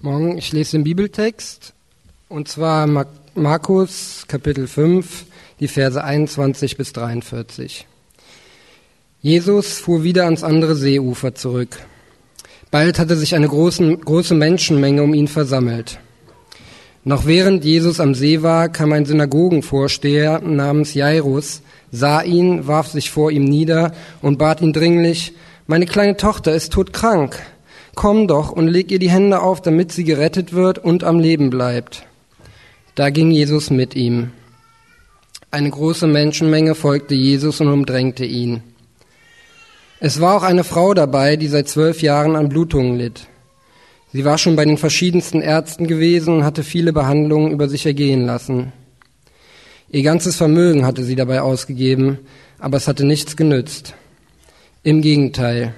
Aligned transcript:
Morgen, 0.00 0.38
ich 0.38 0.52
lese 0.52 0.76
den 0.76 0.84
Bibeltext 0.84 1.72
und 2.28 2.46
zwar 2.46 2.86
Markus 3.34 4.26
Kapitel 4.28 4.68
5, 4.68 5.24
die 5.58 5.66
Verse 5.66 6.02
21 6.02 6.76
bis 6.76 6.92
43. 6.92 7.84
Jesus 9.20 9.78
fuhr 9.78 10.04
wieder 10.04 10.26
ans 10.26 10.44
andere 10.44 10.76
Seeufer 10.76 11.34
zurück. 11.34 11.70
Bald 12.70 13.00
hatte 13.00 13.16
sich 13.16 13.34
eine 13.34 13.48
große, 13.48 13.96
große 13.96 14.34
Menschenmenge 14.34 15.02
um 15.02 15.14
ihn 15.14 15.26
versammelt. 15.26 15.98
Noch 17.02 17.26
während 17.26 17.64
Jesus 17.64 17.98
am 17.98 18.14
See 18.14 18.42
war, 18.42 18.68
kam 18.68 18.92
ein 18.92 19.04
Synagogenvorsteher 19.04 20.38
namens 20.38 20.94
Jairus, 20.94 21.62
sah 21.90 22.22
ihn, 22.22 22.68
warf 22.68 22.86
sich 22.86 23.10
vor 23.10 23.32
ihm 23.32 23.46
nieder 23.46 23.90
und 24.22 24.38
bat 24.38 24.60
ihn 24.60 24.72
dringlich, 24.72 25.32
meine 25.66 25.86
kleine 25.86 26.16
Tochter 26.16 26.54
ist 26.54 26.72
todkrank 26.72 27.36
komm 27.98 28.28
doch 28.28 28.52
und 28.52 28.68
leg 28.68 28.92
ihr 28.92 29.00
die 29.00 29.10
Hände 29.10 29.40
auf, 29.40 29.60
damit 29.60 29.90
sie 29.90 30.04
gerettet 30.04 30.52
wird 30.52 30.78
und 30.78 31.02
am 31.02 31.18
Leben 31.18 31.50
bleibt. 31.50 32.06
Da 32.94 33.10
ging 33.10 33.32
Jesus 33.32 33.70
mit 33.70 33.96
ihm. 33.96 34.30
Eine 35.50 35.68
große 35.68 36.06
Menschenmenge 36.06 36.76
folgte 36.76 37.16
Jesus 37.16 37.60
und 37.60 37.66
umdrängte 37.66 38.24
ihn. 38.24 38.62
Es 39.98 40.20
war 40.20 40.36
auch 40.36 40.44
eine 40.44 40.62
Frau 40.62 40.94
dabei, 40.94 41.34
die 41.34 41.48
seit 41.48 41.68
zwölf 41.68 42.00
Jahren 42.00 42.36
an 42.36 42.48
Blutungen 42.48 42.96
litt. 42.96 43.26
Sie 44.12 44.24
war 44.24 44.38
schon 44.38 44.54
bei 44.54 44.64
den 44.64 44.78
verschiedensten 44.78 45.40
Ärzten 45.40 45.88
gewesen 45.88 46.36
und 46.36 46.44
hatte 46.44 46.62
viele 46.62 46.92
Behandlungen 46.92 47.50
über 47.50 47.68
sich 47.68 47.84
ergehen 47.84 48.24
lassen. 48.24 48.72
Ihr 49.90 50.04
ganzes 50.04 50.36
Vermögen 50.36 50.86
hatte 50.86 51.02
sie 51.02 51.16
dabei 51.16 51.40
ausgegeben, 51.40 52.20
aber 52.60 52.76
es 52.76 52.86
hatte 52.86 53.04
nichts 53.04 53.36
genützt. 53.36 53.94
Im 54.84 55.02
Gegenteil, 55.02 55.74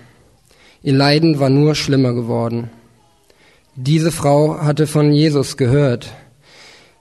Ihr 0.82 0.94
Leiden 0.94 1.38
war 1.38 1.50
nur 1.50 1.74
schlimmer 1.74 2.14
geworden. 2.14 2.70
Diese 3.76 4.10
Frau 4.10 4.60
hatte 4.60 4.86
von 4.86 5.12
Jesus 5.12 5.58
gehört. 5.58 6.10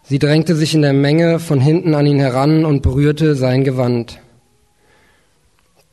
Sie 0.04 0.20
drängte 0.20 0.56
sich 0.56 0.76
in 0.76 0.82
der 0.82 0.92
Menge 0.92 1.40
von 1.40 1.62
hinten 1.62 1.94
an 1.96 2.06
ihn 2.06 2.20
heran 2.20 2.66
und 2.66 2.82
berührte 2.82 3.36
sein 3.36 3.64
Gewand. 3.64 4.20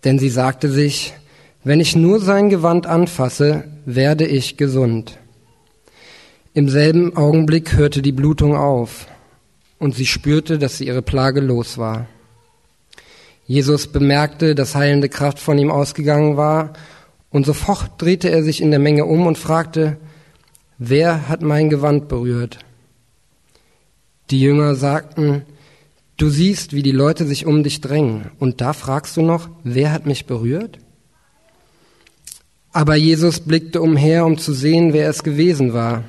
Denn 0.05 0.19
sie 0.19 0.31
sagte 0.31 0.69
sich, 0.69 1.15
wenn 1.63 1.79
ich 1.79 1.95
nur 1.95 2.19
sein 2.19 2.51
Gewand 2.51 2.87
anfasse, 2.87 3.65
werde 3.85 4.27
ich 4.27 4.57
gesund. 4.57 5.19
Im 6.55 6.69
selben 6.69 7.17
Augenblick 7.17 7.75
hörte 7.75 8.03
die 8.03 8.13
Blutung 8.13 8.57
auf 8.57 9.07
und 9.79 9.95
sie 9.95 10.07
spürte, 10.07 10.59
dass 10.59 10.79
sie 10.79 10.87
ihre 10.87 11.03
Plage 11.03 11.41
los 11.41 11.79
war. 11.79 12.07
Jesus 13.47 13.87
bemerkte, 13.87 14.57
dass 14.57 14.75
heilende 14.75 15.09
Kraft 15.09 15.39
von 15.39 15.57
ihm 15.57 15.71
ausgegangen 15.71 16.37
war 16.37 16.73
und 17.31 17.47
sofort 17.47 18.01
drehte 18.01 18.31
er 18.31 18.43
sich 18.43 18.61
in 18.61 18.71
der 18.71 18.81
Menge 18.81 19.05
um 19.05 19.27
und 19.27 19.39
fragte, 19.39 19.97
wer 20.79 21.29
hat 21.29 21.43
mein 21.43 21.69
Gewand 21.69 22.09
berührt? 22.09 22.59
Die 24.31 24.41
Jünger 24.41 24.75
sagten, 24.75 25.43
du 26.17 26.29
siehst, 26.29 26.73
wie 26.73 26.83
die 26.83 26.93
Leute 26.93 27.27
sich 27.27 27.47
um 27.47 27.63
dich 27.63 27.81
drängen, 27.81 28.31
und 28.39 28.61
da 28.61 28.73
fragst 28.73 29.17
du 29.17 29.23
noch, 29.23 29.49
wer 29.65 29.93
hat 29.93 30.07
mich 30.07 30.27
berührt? 30.27 30.79
Aber 32.73 32.95
Jesus 32.95 33.41
blickte 33.41 33.81
umher, 33.81 34.27
um 34.27 34.37
zu 34.37 34.53
sehen, 34.53 34.93
wer 34.93 35.09
es 35.09 35.23
gewesen 35.23 35.73
war. 35.73 36.05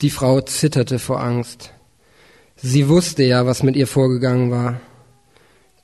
Die 0.00 0.10
Frau 0.10 0.40
zitterte 0.42 0.98
vor 0.98 1.20
Angst. 1.20 1.72
Sie 2.54 2.88
wusste 2.88 3.24
ja, 3.24 3.46
was 3.46 3.62
mit 3.62 3.76
ihr 3.76 3.86
vorgegangen 3.86 4.50
war. 4.50 4.80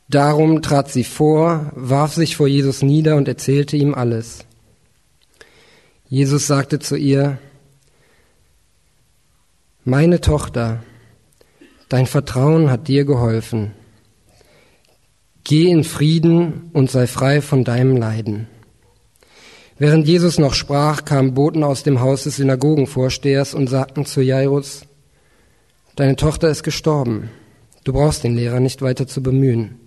Darum 0.09 0.63
trat 0.63 0.91
sie 0.91 1.05
vor, 1.05 1.73
warf 1.75 2.15
sich 2.15 2.37
vor 2.37 2.49
Jesus 2.49 2.83
nieder 2.83 3.17
und 3.17 3.29
erzählte 3.29 3.77
ihm 3.77 3.95
alles. 3.95 4.45
Jesus 6.09 6.47
sagte 6.47 6.79
zu 6.79 6.97
ihr, 6.97 7.39
Meine 9.85 10.21
Tochter, 10.21 10.83
dein 11.89 12.07
Vertrauen 12.07 12.71
hat 12.71 12.89
dir 12.89 13.05
geholfen. 13.05 13.73
Geh 15.45 15.71
in 15.71 15.85
Frieden 15.85 16.71
und 16.73 16.91
sei 16.91 17.07
frei 17.07 17.41
von 17.41 17.65
deinem 17.65 17.97
Leiden. 17.97 18.47
Während 19.79 20.07
Jesus 20.07 20.39
noch 20.39 20.55
sprach, 20.55 21.05
kamen 21.05 21.35
Boten 21.35 21.65
aus 21.65 21.83
dem 21.83 22.01
Haus 22.01 22.25
des 22.25 22.37
Synagogenvorstehers 22.37 23.55
und 23.55 23.69
sagten 23.69 24.05
zu 24.05 24.21
Jairus, 24.21 24.83
Deine 25.97 26.17
Tochter 26.17 26.49
ist 26.49 26.63
gestorben. 26.63 27.31
Du 27.85 27.93
brauchst 27.93 28.23
den 28.23 28.37
Lehrer 28.37 28.61
nicht 28.61 28.81
weiter 28.81 29.07
zu 29.07 29.23
bemühen. 29.23 29.82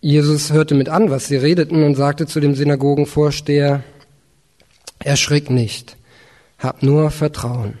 Jesus 0.00 0.52
hörte 0.52 0.74
mit 0.74 0.88
an, 0.88 1.10
was 1.10 1.26
sie 1.26 1.36
redeten 1.36 1.82
und 1.82 1.94
sagte 1.94 2.26
zu 2.26 2.40
dem 2.40 2.54
Synagogenvorsteher, 2.54 3.82
erschrick 4.98 5.50
nicht, 5.50 5.96
hab 6.58 6.82
nur 6.82 7.10
Vertrauen. 7.10 7.74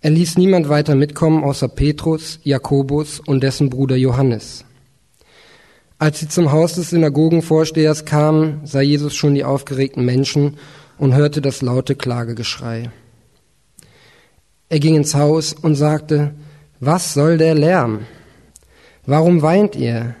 Er 0.00 0.10
ließ 0.10 0.36
niemand 0.36 0.68
weiter 0.68 0.94
mitkommen 0.94 1.44
außer 1.44 1.68
Petrus, 1.68 2.40
Jakobus 2.42 3.20
und 3.20 3.42
dessen 3.42 3.70
Bruder 3.70 3.96
Johannes. 3.96 4.64
Als 5.98 6.18
sie 6.18 6.28
zum 6.28 6.50
Haus 6.50 6.74
des 6.74 6.90
Synagogenvorstehers 6.90 8.04
kamen, 8.04 8.62
sah 8.64 8.80
Jesus 8.80 9.14
schon 9.14 9.36
die 9.36 9.44
aufgeregten 9.44 10.04
Menschen 10.04 10.56
und 10.98 11.14
hörte 11.14 11.40
das 11.40 11.62
laute 11.62 11.94
Klagegeschrei. 11.94 12.90
Er 14.68 14.80
ging 14.80 14.96
ins 14.96 15.14
Haus 15.14 15.52
und 15.52 15.76
sagte, 15.76 16.34
was 16.80 17.14
soll 17.14 17.38
der 17.38 17.54
Lärm? 17.54 18.06
Warum 19.06 19.42
weint 19.42 19.76
ihr? 19.76 20.16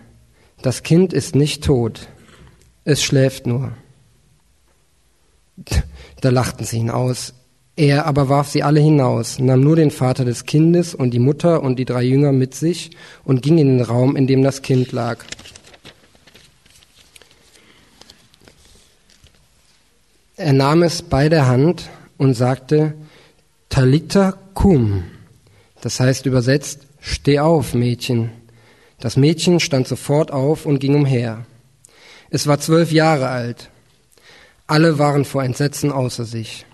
Das 0.62 0.84
Kind 0.84 1.12
ist 1.12 1.34
nicht 1.34 1.64
tot, 1.64 2.08
es 2.84 3.02
schläft 3.02 3.46
nur. 3.46 3.72
Da 6.20 6.30
lachten 6.30 6.64
sie 6.64 6.78
ihn 6.78 6.90
aus. 6.90 7.34
Er 7.74 8.06
aber 8.06 8.28
warf 8.28 8.48
sie 8.48 8.62
alle 8.62 8.80
hinaus, 8.80 9.38
nahm 9.38 9.60
nur 9.60 9.76
den 9.76 9.90
Vater 9.90 10.24
des 10.24 10.44
Kindes 10.44 10.94
und 10.94 11.10
die 11.10 11.18
Mutter 11.18 11.62
und 11.62 11.78
die 11.78 11.84
drei 11.84 12.02
Jünger 12.02 12.30
mit 12.30 12.54
sich 12.54 12.90
und 13.24 13.42
ging 13.42 13.58
in 13.58 13.78
den 13.78 13.84
Raum, 13.84 14.14
in 14.14 14.26
dem 14.26 14.42
das 14.42 14.62
Kind 14.62 14.92
lag. 14.92 15.24
Er 20.36 20.52
nahm 20.52 20.82
es 20.82 21.02
bei 21.02 21.28
der 21.28 21.46
Hand 21.46 21.88
und 22.18 22.34
sagte, 22.34 22.94
Talita 23.68 24.38
cum, 24.54 25.04
das 25.80 25.98
heißt 25.98 26.26
übersetzt, 26.26 26.86
steh 27.00 27.38
auf, 27.38 27.74
Mädchen. 27.74 28.41
Das 29.02 29.16
Mädchen 29.16 29.58
stand 29.58 29.88
sofort 29.88 30.30
auf 30.30 30.64
und 30.64 30.78
ging 30.78 30.94
umher. 30.94 31.44
Es 32.30 32.46
war 32.46 32.60
zwölf 32.60 32.92
Jahre 32.92 33.30
alt. 33.30 33.68
Alle 34.68 34.96
waren 35.00 35.24
vor 35.24 35.42
Entsetzen 35.42 35.90
außer 35.90 36.24
sich. 36.24 36.66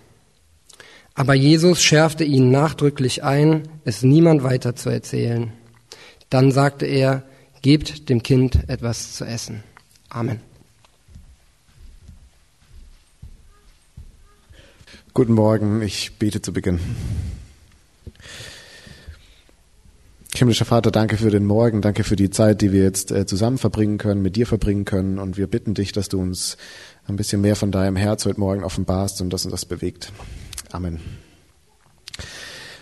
Aber 1.15 1.33
Jesus 1.33 1.83
schärfte 1.83 2.25
ihnen 2.25 2.51
nachdrücklich 2.51 3.25
ein, 3.25 3.67
es 3.87 4.03
niemand 4.03 4.43
weiter 4.43 4.77
zu 4.77 4.91
erzählen. 4.91 5.55
Dann 6.29 6.53
sagte 6.53 6.85
er, 6.85 7.23
gebt 7.63 8.11
dem 8.11 8.23
Kind 8.23 8.69
etwas 8.69 9.15
zu 9.15 9.25
essen. 9.25 9.65
Amen. 10.11 10.39
Guten 15.15 15.33
Morgen, 15.33 15.81
ich 15.81 16.19
bete 16.19 16.43
zu 16.43 16.53
Beginn. 16.53 16.79
Himmlischer 20.39 20.65
Vater, 20.65 20.91
danke 20.91 21.17
für 21.17 21.31
den 21.31 21.45
Morgen, 21.45 21.81
danke 21.81 22.05
für 22.05 22.17
die 22.17 22.31
Zeit, 22.31 22.61
die 22.61 22.73
wir 22.73 22.83
jetzt 22.83 23.11
äh, 23.11 23.27
zusammen 23.27 23.59
verbringen 23.59 23.99
können, 23.99 24.23
mit 24.23 24.37
dir 24.37 24.47
verbringen 24.47 24.85
können. 24.85 25.19
Und 25.19 25.37
wir 25.37 25.47
bitten 25.47 25.75
dich, 25.75 25.93
dass 25.93 26.09
du 26.09 26.21
uns 26.21 26.57
ein 27.07 27.17
bisschen 27.17 27.41
mehr 27.41 27.57
von 27.57 27.73
deinem 27.73 27.97
Herz 27.97 28.25
heute 28.25 28.39
Morgen 28.39 28.63
offenbarst 28.63 29.21
und 29.21 29.33
dass 29.33 29.45
uns 29.45 29.53
das 29.53 29.65
bewegt. 29.65 30.13
Amen. 30.71 31.01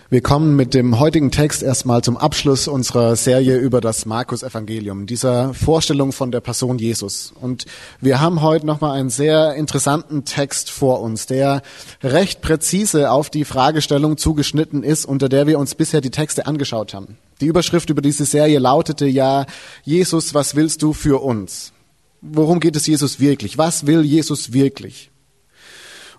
Wir 0.08 0.20
kommen 0.20 0.54
mit 0.54 0.72
dem 0.72 1.00
heutigen 1.00 1.32
Text 1.32 1.64
erstmal 1.64 2.00
zum 2.00 2.16
Abschluss 2.16 2.68
unserer 2.68 3.16
Serie 3.16 3.58
über 3.58 3.80
das 3.80 4.06
Markus 4.06 4.44
Evangelium, 4.44 5.06
dieser 5.06 5.52
Vorstellung 5.52 6.12
von 6.12 6.30
der 6.30 6.38
Person 6.38 6.78
Jesus. 6.78 7.32
Und 7.40 7.64
wir 8.00 8.20
haben 8.20 8.40
heute 8.40 8.66
nochmal 8.66 8.96
einen 8.96 9.10
sehr 9.10 9.54
interessanten 9.54 10.24
Text 10.24 10.70
vor 10.70 11.00
uns, 11.00 11.26
der 11.26 11.60
recht 12.04 12.40
präzise 12.40 13.10
auf 13.10 13.30
die 13.30 13.44
Fragestellung 13.44 14.16
zugeschnitten 14.16 14.84
ist, 14.84 15.06
unter 15.06 15.28
der 15.28 15.48
wir 15.48 15.58
uns 15.58 15.74
bisher 15.74 16.00
die 16.00 16.12
Texte 16.12 16.46
angeschaut 16.46 16.94
haben. 16.94 17.18
Die 17.40 17.46
Überschrift 17.46 17.90
über 17.90 18.00
diese 18.00 18.26
Serie 18.26 18.60
lautete 18.60 19.06
ja, 19.06 19.44
Jesus, 19.82 20.34
was 20.34 20.54
willst 20.54 20.82
du 20.82 20.92
für 20.92 21.20
uns? 21.20 21.72
Worum 22.20 22.60
geht 22.60 22.76
es 22.76 22.86
Jesus 22.86 23.18
wirklich? 23.18 23.58
Was 23.58 23.86
will 23.86 24.02
Jesus 24.02 24.52
wirklich? 24.52 25.10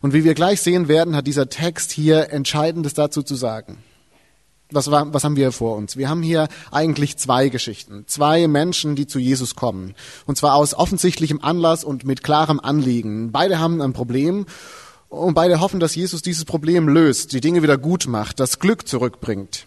Und 0.01 0.13
wie 0.13 0.23
wir 0.23 0.33
gleich 0.33 0.61
sehen 0.61 0.87
werden, 0.87 1.15
hat 1.15 1.27
dieser 1.27 1.49
Text 1.49 1.91
hier 1.91 2.31
Entscheidendes 2.31 2.93
dazu 2.93 3.23
zu 3.23 3.35
sagen. 3.35 3.77
Was, 4.69 4.91
was 4.91 5.23
haben 5.23 5.37
wir 5.37 5.53
vor 5.53 5.77
uns? 5.77 5.95
Wir 5.95 6.09
haben 6.09 6.21
hier 6.21 6.49
eigentlich 6.71 7.15
zwei 7.17 7.47
Geschichten. 7.47 8.03
Zwei 8.05 8.47
Menschen, 8.47 8.95
die 8.95 9.07
zu 9.07 9.17
Jesus 9.17 9.55
kommen. 9.55 9.95
Und 10.25 10.37
zwar 10.37 10.55
aus 10.55 10.73
offensichtlichem 10.73 11.41
Anlass 11.41 11.85
und 11.85 12.03
mit 12.03 12.21
klarem 12.21 12.59
Anliegen. 12.59 13.31
Beide 13.31 13.59
haben 13.59 13.81
ein 13.81 13.93
Problem 13.93 14.45
und 15.07 15.35
beide 15.35 15.61
hoffen, 15.61 15.79
dass 15.79 15.95
Jesus 15.95 16.21
dieses 16.21 16.43
Problem 16.43 16.89
löst, 16.89 17.31
die 17.31 17.39
Dinge 17.39 17.63
wieder 17.63 17.77
gut 17.77 18.07
macht, 18.07 18.41
das 18.41 18.59
Glück 18.59 18.87
zurückbringt. 18.87 19.65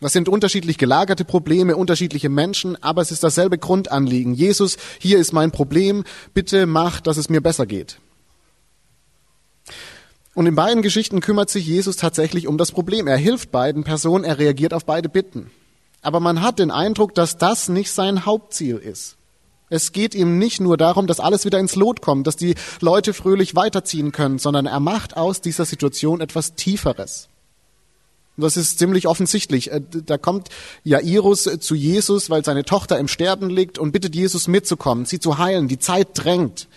Das 0.00 0.12
sind 0.12 0.28
unterschiedlich 0.28 0.78
gelagerte 0.78 1.24
Probleme, 1.24 1.76
unterschiedliche 1.76 2.28
Menschen, 2.28 2.76
aber 2.82 3.02
es 3.02 3.12
ist 3.12 3.22
dasselbe 3.22 3.56
Grundanliegen. 3.56 4.34
Jesus, 4.34 4.76
hier 4.98 5.18
ist 5.18 5.32
mein 5.32 5.52
Problem, 5.52 6.04
bitte 6.34 6.66
mach, 6.66 7.00
dass 7.00 7.16
es 7.16 7.30
mir 7.30 7.40
besser 7.40 7.66
geht. 7.66 7.98
Und 10.34 10.46
in 10.46 10.54
beiden 10.54 10.82
Geschichten 10.82 11.20
kümmert 11.20 11.48
sich 11.48 11.66
Jesus 11.66 11.96
tatsächlich 11.96 12.48
um 12.48 12.58
das 12.58 12.72
Problem. 12.72 13.06
Er 13.06 13.16
hilft 13.16 13.52
beiden 13.52 13.84
Personen, 13.84 14.24
er 14.24 14.38
reagiert 14.38 14.74
auf 14.74 14.84
beide 14.84 15.08
Bitten. 15.08 15.50
Aber 16.02 16.20
man 16.20 16.42
hat 16.42 16.58
den 16.58 16.70
Eindruck, 16.70 17.14
dass 17.14 17.38
das 17.38 17.68
nicht 17.68 17.90
sein 17.90 18.26
Hauptziel 18.26 18.76
ist. 18.76 19.16
Es 19.70 19.92
geht 19.92 20.14
ihm 20.14 20.38
nicht 20.38 20.60
nur 20.60 20.76
darum, 20.76 21.06
dass 21.06 21.20
alles 21.20 21.44
wieder 21.44 21.58
ins 21.58 21.76
Lot 21.76 22.02
kommt, 22.02 22.26
dass 22.26 22.36
die 22.36 22.54
Leute 22.80 23.14
fröhlich 23.14 23.56
weiterziehen 23.56 24.12
können, 24.12 24.38
sondern 24.38 24.66
er 24.66 24.80
macht 24.80 25.16
aus 25.16 25.40
dieser 25.40 25.64
Situation 25.64 26.20
etwas 26.20 26.54
Tieferes. 26.54 27.28
Das 28.36 28.56
ist 28.56 28.78
ziemlich 28.78 29.06
offensichtlich. 29.06 29.70
Äh, 29.70 29.80
da 29.90 30.18
kommt 30.18 30.48
Jairus 30.82 31.48
zu 31.60 31.74
Jesus, 31.74 32.30
weil 32.30 32.44
seine 32.44 32.64
Tochter 32.64 32.98
im 32.98 33.08
Sterben 33.08 33.48
liegt 33.48 33.78
und 33.78 33.92
bittet 33.92 34.14
Jesus 34.14 34.48
mitzukommen, 34.48 35.06
sie 35.06 35.20
zu 35.20 35.38
heilen. 35.38 35.68
Die 35.68 35.78
Zeit 35.78 36.08
drängt. 36.14 36.68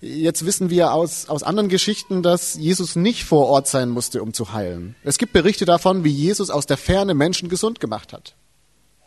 Jetzt 0.00 0.46
wissen 0.46 0.70
wir 0.70 0.94
aus, 0.94 1.28
aus 1.28 1.42
anderen 1.42 1.68
Geschichten, 1.68 2.22
dass 2.22 2.54
Jesus 2.54 2.96
nicht 2.96 3.24
vor 3.24 3.46
Ort 3.48 3.68
sein 3.68 3.90
musste, 3.90 4.22
um 4.22 4.32
zu 4.32 4.52
heilen. 4.52 4.96
Es 5.04 5.18
gibt 5.18 5.34
Berichte 5.34 5.66
davon, 5.66 6.04
wie 6.04 6.10
Jesus 6.10 6.48
aus 6.48 6.64
der 6.64 6.78
Ferne 6.78 7.12
Menschen 7.14 7.50
gesund 7.50 7.80
gemacht 7.80 8.14
hat. 8.14 8.34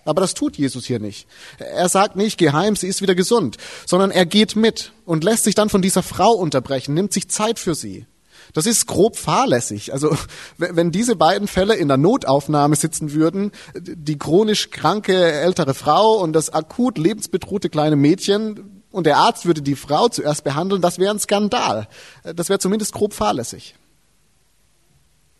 Aber 0.06 0.22
das 0.22 0.34
tut 0.36 0.58
Jesus 0.58 0.86
hier 0.86 1.00
nicht. 1.00 1.28
Er 1.58 1.90
sagt 1.90 2.16
nicht 2.16 2.38
geheim, 2.38 2.76
sie 2.76 2.88
ist 2.88 3.02
wieder 3.02 3.16
gesund, 3.16 3.58
sondern 3.88 4.12
er 4.12 4.26
geht 4.26 4.56
mit 4.56 4.92
und 5.06 5.24
lässt 5.24 5.46
sich 5.46 5.56
dann 5.56 5.70
von 5.70 5.82
dieser 5.82 6.04
Frau 6.04 6.32
unterbrechen, 6.32 6.94
nimmt 6.94 7.14
sich 7.14 7.30
Zeit 7.30 7.58
für 7.58 7.74
sie. 7.74 8.06
Das 8.54 8.68
ist 8.68 8.86
grob 8.86 9.18
fahrlässig. 9.18 9.94
Also 9.94 10.16
wenn 10.58 10.92
diese 10.92 11.16
beiden 11.16 11.48
Fälle 11.48 11.76
in 11.76 11.88
der 11.88 11.98
Notaufnahme 11.98 12.76
sitzen 12.76 13.14
würden, 13.14 13.52
die 13.76 14.20
chronisch 14.20 14.70
kranke 14.70 15.16
ältere 15.16 15.74
Frau 15.74 16.18
und 16.18 16.34
das 16.34 16.52
akut 16.52 16.98
lebensbedrohte 16.98 17.70
kleine 17.70 17.96
Mädchen, 17.96 18.83
und 18.94 19.06
der 19.08 19.18
Arzt 19.18 19.48
würde 19.48 19.64
die 19.64 19.76
Frau 19.76 20.08
zuerst 20.08 20.44
behandeln, 20.44 20.82
das 20.82 21.00
wäre 21.00 21.12
ein 21.12 21.20
Skandal. 21.20 21.88
Das 22.24 22.50
wäre 22.50 22.60
zumindest 22.60 22.94
grob 22.94 23.14
fahrlässig. 23.14 23.74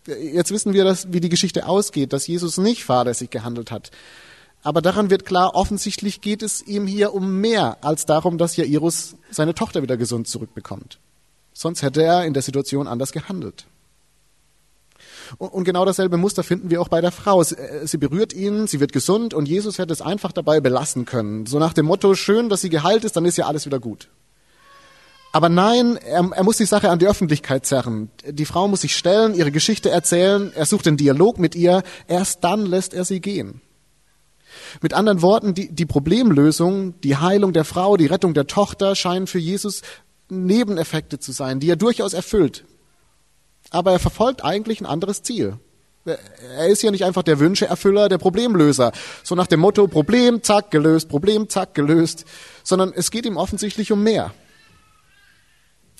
Jetzt 0.06 0.50
wissen 0.50 0.74
wir, 0.74 0.84
dass, 0.84 1.12
wie 1.12 1.20
die 1.20 1.28
Geschichte 1.28 1.66
ausgeht, 1.66 2.12
dass 2.12 2.26
Jesus 2.26 2.58
nicht 2.58 2.84
fahrlässig 2.84 3.30
gehandelt 3.30 3.70
hat. 3.70 3.92
Aber 4.64 4.82
daran 4.82 5.08
wird 5.08 5.24
klar, 5.24 5.54
offensichtlich 5.54 6.20
geht 6.20 6.42
es 6.42 6.62
ihm 6.62 6.88
hier 6.88 7.14
um 7.14 7.40
mehr 7.40 7.78
als 7.82 8.06
darum, 8.06 8.38
dass 8.38 8.56
Jairus 8.56 9.14
seine 9.30 9.54
Tochter 9.54 9.82
wieder 9.82 9.96
gesund 9.96 10.26
zurückbekommt. 10.26 10.98
Sonst 11.52 11.82
hätte 11.82 12.02
er 12.02 12.24
in 12.24 12.34
der 12.34 12.42
Situation 12.42 12.88
anders 12.88 13.12
gehandelt. 13.12 13.66
Und 15.38 15.64
genau 15.64 15.84
dasselbe 15.84 16.16
Muster 16.16 16.42
finden 16.42 16.70
wir 16.70 16.80
auch 16.80 16.88
bei 16.88 17.00
der 17.00 17.12
Frau. 17.12 17.42
Äh, 17.42 17.86
sie 17.86 17.98
berührt 17.98 18.32
ihn, 18.32 18.66
sie 18.66 18.80
wird 18.80 18.92
gesund 18.92 19.34
und 19.34 19.48
Jesus 19.48 19.78
hätte 19.78 19.92
es 19.92 20.02
einfach 20.02 20.32
dabei 20.32 20.60
belassen 20.60 21.04
können. 21.04 21.46
So 21.46 21.58
nach 21.58 21.72
dem 21.72 21.86
Motto, 21.86 22.14
schön, 22.14 22.48
dass 22.48 22.60
sie 22.60 22.70
geheilt 22.70 23.04
ist, 23.04 23.16
dann 23.16 23.24
ist 23.24 23.38
ja 23.38 23.46
alles 23.46 23.66
wieder 23.66 23.80
gut. 23.80 24.08
Aber 25.32 25.48
nein, 25.48 25.96
er, 25.96 26.30
er, 26.32 26.44
muss 26.44 26.58
die 26.58 26.64
Sache 26.64 26.90
an 26.90 27.00
die 27.00 27.08
Öffentlichkeit 27.08 27.66
zerren. 27.66 28.08
Die 28.24 28.44
Frau 28.44 28.68
muss 28.68 28.82
sich 28.82 28.96
stellen, 28.96 29.34
ihre 29.34 29.50
Geschichte 29.50 29.90
erzählen, 29.90 30.52
er 30.54 30.64
sucht 30.64 30.86
den 30.86 30.96
Dialog 30.96 31.40
mit 31.40 31.56
ihr, 31.56 31.82
erst 32.06 32.44
dann 32.44 32.66
lässt 32.66 32.94
er 32.94 33.04
sie 33.04 33.20
gehen. 33.20 33.60
Mit 34.80 34.94
anderen 34.94 35.22
Worten, 35.22 35.52
die, 35.52 35.72
die 35.72 35.86
Problemlösung, 35.86 37.00
die 37.00 37.16
Heilung 37.16 37.52
der 37.52 37.64
Frau, 37.64 37.96
die 37.96 38.06
Rettung 38.06 38.32
der 38.34 38.46
Tochter 38.46 38.94
scheinen 38.94 39.26
für 39.26 39.40
Jesus 39.40 39.82
Nebeneffekte 40.28 41.18
zu 41.18 41.32
sein, 41.32 41.58
die 41.58 41.68
er 41.68 41.76
durchaus 41.76 42.12
erfüllt 42.12 42.64
aber 43.74 43.92
er 43.92 43.98
verfolgt 43.98 44.44
eigentlich 44.44 44.80
ein 44.80 44.86
anderes 44.86 45.22
Ziel. 45.22 45.58
Er 46.04 46.68
ist 46.68 46.82
ja 46.82 46.90
nicht 46.90 47.04
einfach 47.04 47.22
der 47.22 47.38
Wünscheerfüller, 47.38 48.08
der 48.08 48.18
Problemlöser. 48.18 48.92
So 49.22 49.34
nach 49.34 49.46
dem 49.46 49.60
Motto 49.60 49.86
Problem, 49.88 50.42
zack, 50.42 50.70
gelöst, 50.70 51.08
Problem, 51.08 51.48
zack, 51.48 51.74
gelöst. 51.74 52.26
Sondern 52.62 52.92
es 52.94 53.10
geht 53.10 53.24
ihm 53.24 53.38
offensichtlich 53.38 53.90
um 53.90 54.02
mehr. 54.02 54.34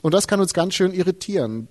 Und 0.03 0.12
das 0.12 0.29
kann 0.29 0.41
uns 0.41 0.53
ganz 0.53 0.75
schön 0.75 0.93
irritieren. 0.93 1.69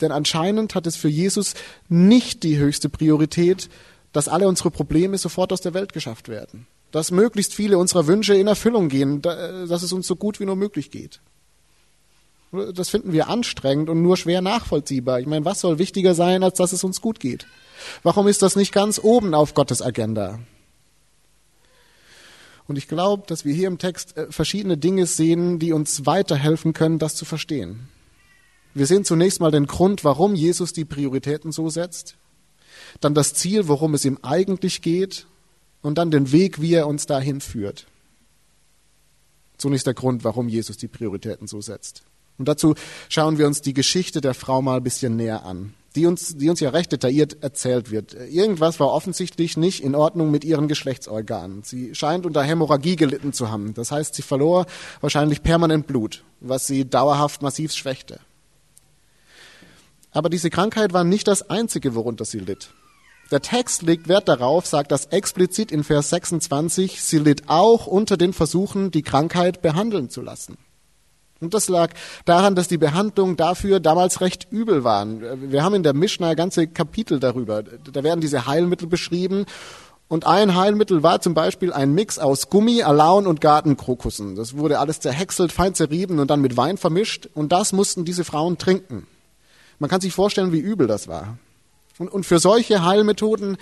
Denn 0.00 0.10
anscheinend 0.10 0.74
hat 0.74 0.86
es 0.88 0.96
für 0.96 1.08
Jesus 1.08 1.54
nicht 1.88 2.42
die 2.42 2.58
höchste 2.58 2.88
Priorität, 2.88 3.68
dass 4.12 4.28
alle 4.28 4.48
unsere 4.48 4.72
Probleme 4.72 5.16
sofort 5.16 5.52
aus 5.52 5.60
der 5.60 5.72
Welt 5.72 5.92
geschafft 5.92 6.28
werden. 6.28 6.66
Dass 6.90 7.12
möglichst 7.12 7.54
viele 7.54 7.78
unserer 7.78 8.08
Wünsche 8.08 8.34
in 8.34 8.48
Erfüllung 8.48 8.88
gehen, 8.88 9.22
dass 9.22 9.82
es 9.82 9.92
uns 9.92 10.08
so 10.08 10.16
gut 10.16 10.40
wie 10.40 10.46
nur 10.46 10.56
möglich 10.56 10.90
geht. 10.90 11.20
Das 12.52 12.88
finden 12.88 13.12
wir 13.12 13.28
anstrengend 13.28 13.90
und 13.90 14.02
nur 14.02 14.16
schwer 14.16 14.40
nachvollziehbar. 14.40 15.20
Ich 15.20 15.26
meine, 15.26 15.44
was 15.44 15.60
soll 15.60 15.78
wichtiger 15.78 16.14
sein, 16.14 16.42
als 16.42 16.58
dass 16.58 16.72
es 16.72 16.84
uns 16.84 17.00
gut 17.00 17.20
geht? 17.20 17.46
Warum 18.02 18.28
ist 18.28 18.42
das 18.42 18.56
nicht 18.56 18.72
ganz 18.72 19.00
oben 19.02 19.34
auf 19.34 19.54
Gottes 19.54 19.82
Agenda? 19.82 20.38
Und 22.68 22.76
ich 22.76 22.88
glaube, 22.88 23.24
dass 23.26 23.44
wir 23.44 23.54
hier 23.54 23.68
im 23.68 23.78
Text 23.78 24.16
äh, 24.16 24.30
verschiedene 24.30 24.76
Dinge 24.76 25.06
sehen, 25.06 25.58
die 25.58 25.72
uns 25.72 26.06
weiterhelfen 26.06 26.72
können, 26.72 26.98
das 26.98 27.14
zu 27.14 27.24
verstehen. 27.24 27.88
Wir 28.74 28.86
sehen 28.86 29.04
zunächst 29.04 29.40
mal 29.40 29.50
den 29.50 29.66
Grund, 29.66 30.04
warum 30.04 30.34
Jesus 30.34 30.72
die 30.72 30.84
Prioritäten 30.84 31.52
so 31.52 31.70
setzt, 31.70 32.16
dann 33.00 33.14
das 33.14 33.34
Ziel, 33.34 33.68
worum 33.68 33.94
es 33.94 34.04
ihm 34.04 34.18
eigentlich 34.22 34.82
geht 34.82 35.26
und 35.80 35.96
dann 35.96 36.10
den 36.10 36.32
Weg, 36.32 36.60
wie 36.60 36.74
er 36.74 36.86
uns 36.86 37.06
dahin 37.06 37.40
führt. 37.40 37.86
Zunächst 39.56 39.86
der 39.86 39.94
Grund, 39.94 40.24
warum 40.24 40.48
Jesus 40.48 40.76
die 40.76 40.88
Prioritäten 40.88 41.46
so 41.46 41.60
setzt. 41.60 42.02
Und 42.38 42.48
dazu 42.48 42.74
schauen 43.08 43.38
wir 43.38 43.46
uns 43.46 43.62
die 43.62 43.74
Geschichte 43.74 44.20
der 44.20 44.34
Frau 44.34 44.60
mal 44.62 44.78
ein 44.78 44.82
bisschen 44.82 45.16
näher 45.16 45.44
an, 45.44 45.74
die 45.94 46.06
uns, 46.06 46.36
die 46.36 46.50
uns 46.50 46.60
ja 46.60 46.70
recht 46.70 46.92
detailliert 46.92 47.42
erzählt 47.42 47.90
wird. 47.90 48.14
Irgendwas 48.14 48.78
war 48.78 48.92
offensichtlich 48.92 49.56
nicht 49.56 49.82
in 49.82 49.94
Ordnung 49.94 50.30
mit 50.30 50.44
ihren 50.44 50.68
Geschlechtsorganen. 50.68 51.62
Sie 51.62 51.94
scheint 51.94 52.26
unter 52.26 52.42
Hämorrhagie 52.42 52.96
gelitten 52.96 53.32
zu 53.32 53.50
haben. 53.50 53.72
Das 53.74 53.90
heißt, 53.90 54.14
sie 54.14 54.22
verlor 54.22 54.66
wahrscheinlich 55.00 55.42
permanent 55.42 55.86
Blut, 55.86 56.24
was 56.40 56.66
sie 56.66 56.84
dauerhaft 56.88 57.42
massiv 57.42 57.72
schwächte. 57.72 58.20
Aber 60.12 60.30
diese 60.30 60.50
Krankheit 60.50 60.92
war 60.92 61.04
nicht 61.04 61.28
das 61.28 61.50
einzige, 61.50 61.94
worunter 61.94 62.24
sie 62.24 62.38
litt. 62.38 62.70
Der 63.30 63.42
Text 63.42 63.82
legt 63.82 64.08
Wert 64.08 64.28
darauf, 64.28 64.66
sagt 64.66 64.92
das 64.92 65.06
explizit 65.06 65.72
in 65.72 65.82
Vers 65.82 66.10
26, 66.10 67.02
sie 67.02 67.18
litt 67.18 67.48
auch 67.48 67.86
unter 67.86 68.16
den 68.16 68.32
Versuchen, 68.32 68.92
die 68.92 69.02
Krankheit 69.02 69.62
behandeln 69.62 70.10
zu 70.10 70.22
lassen. 70.22 70.56
Und 71.40 71.52
das 71.52 71.68
lag 71.68 71.90
daran, 72.24 72.54
dass 72.54 72.68
die 72.68 72.78
Behandlungen 72.78 73.36
dafür 73.36 73.78
damals 73.78 74.20
recht 74.20 74.46
übel 74.50 74.84
waren. 74.84 75.50
Wir 75.50 75.62
haben 75.62 75.74
in 75.74 75.82
der 75.82 75.92
Mishnah 75.92 76.34
ganze 76.34 76.66
Kapitel 76.66 77.20
darüber. 77.20 77.62
Da 77.62 78.02
werden 78.02 78.20
diese 78.20 78.46
Heilmittel 78.46 78.88
beschrieben. 78.88 79.44
Und 80.08 80.26
ein 80.26 80.54
Heilmittel 80.54 81.02
war 81.02 81.20
zum 81.20 81.34
Beispiel 81.34 81.72
ein 81.72 81.92
Mix 81.92 82.18
aus 82.18 82.48
Gummi, 82.48 82.82
Alaun 82.82 83.26
und 83.26 83.40
Gartenkrokussen. 83.40 84.36
Das 84.36 84.56
wurde 84.56 84.78
alles 84.78 85.00
zerhäckselt, 85.00 85.52
fein 85.52 85.74
zerrieben 85.74 86.20
und 86.20 86.30
dann 86.30 86.40
mit 86.40 86.56
Wein 86.56 86.78
vermischt. 86.78 87.28
Und 87.34 87.52
das 87.52 87.72
mussten 87.72 88.04
diese 88.04 88.24
Frauen 88.24 88.56
trinken. 88.56 89.06
Man 89.78 89.90
kann 89.90 90.00
sich 90.00 90.14
vorstellen, 90.14 90.52
wie 90.52 90.60
übel 90.60 90.86
das 90.86 91.08
war. 91.08 91.38
Und, 91.98 92.10
und 92.12 92.24
für 92.24 92.38
solche 92.38 92.84
Heilmethoden 92.84 93.58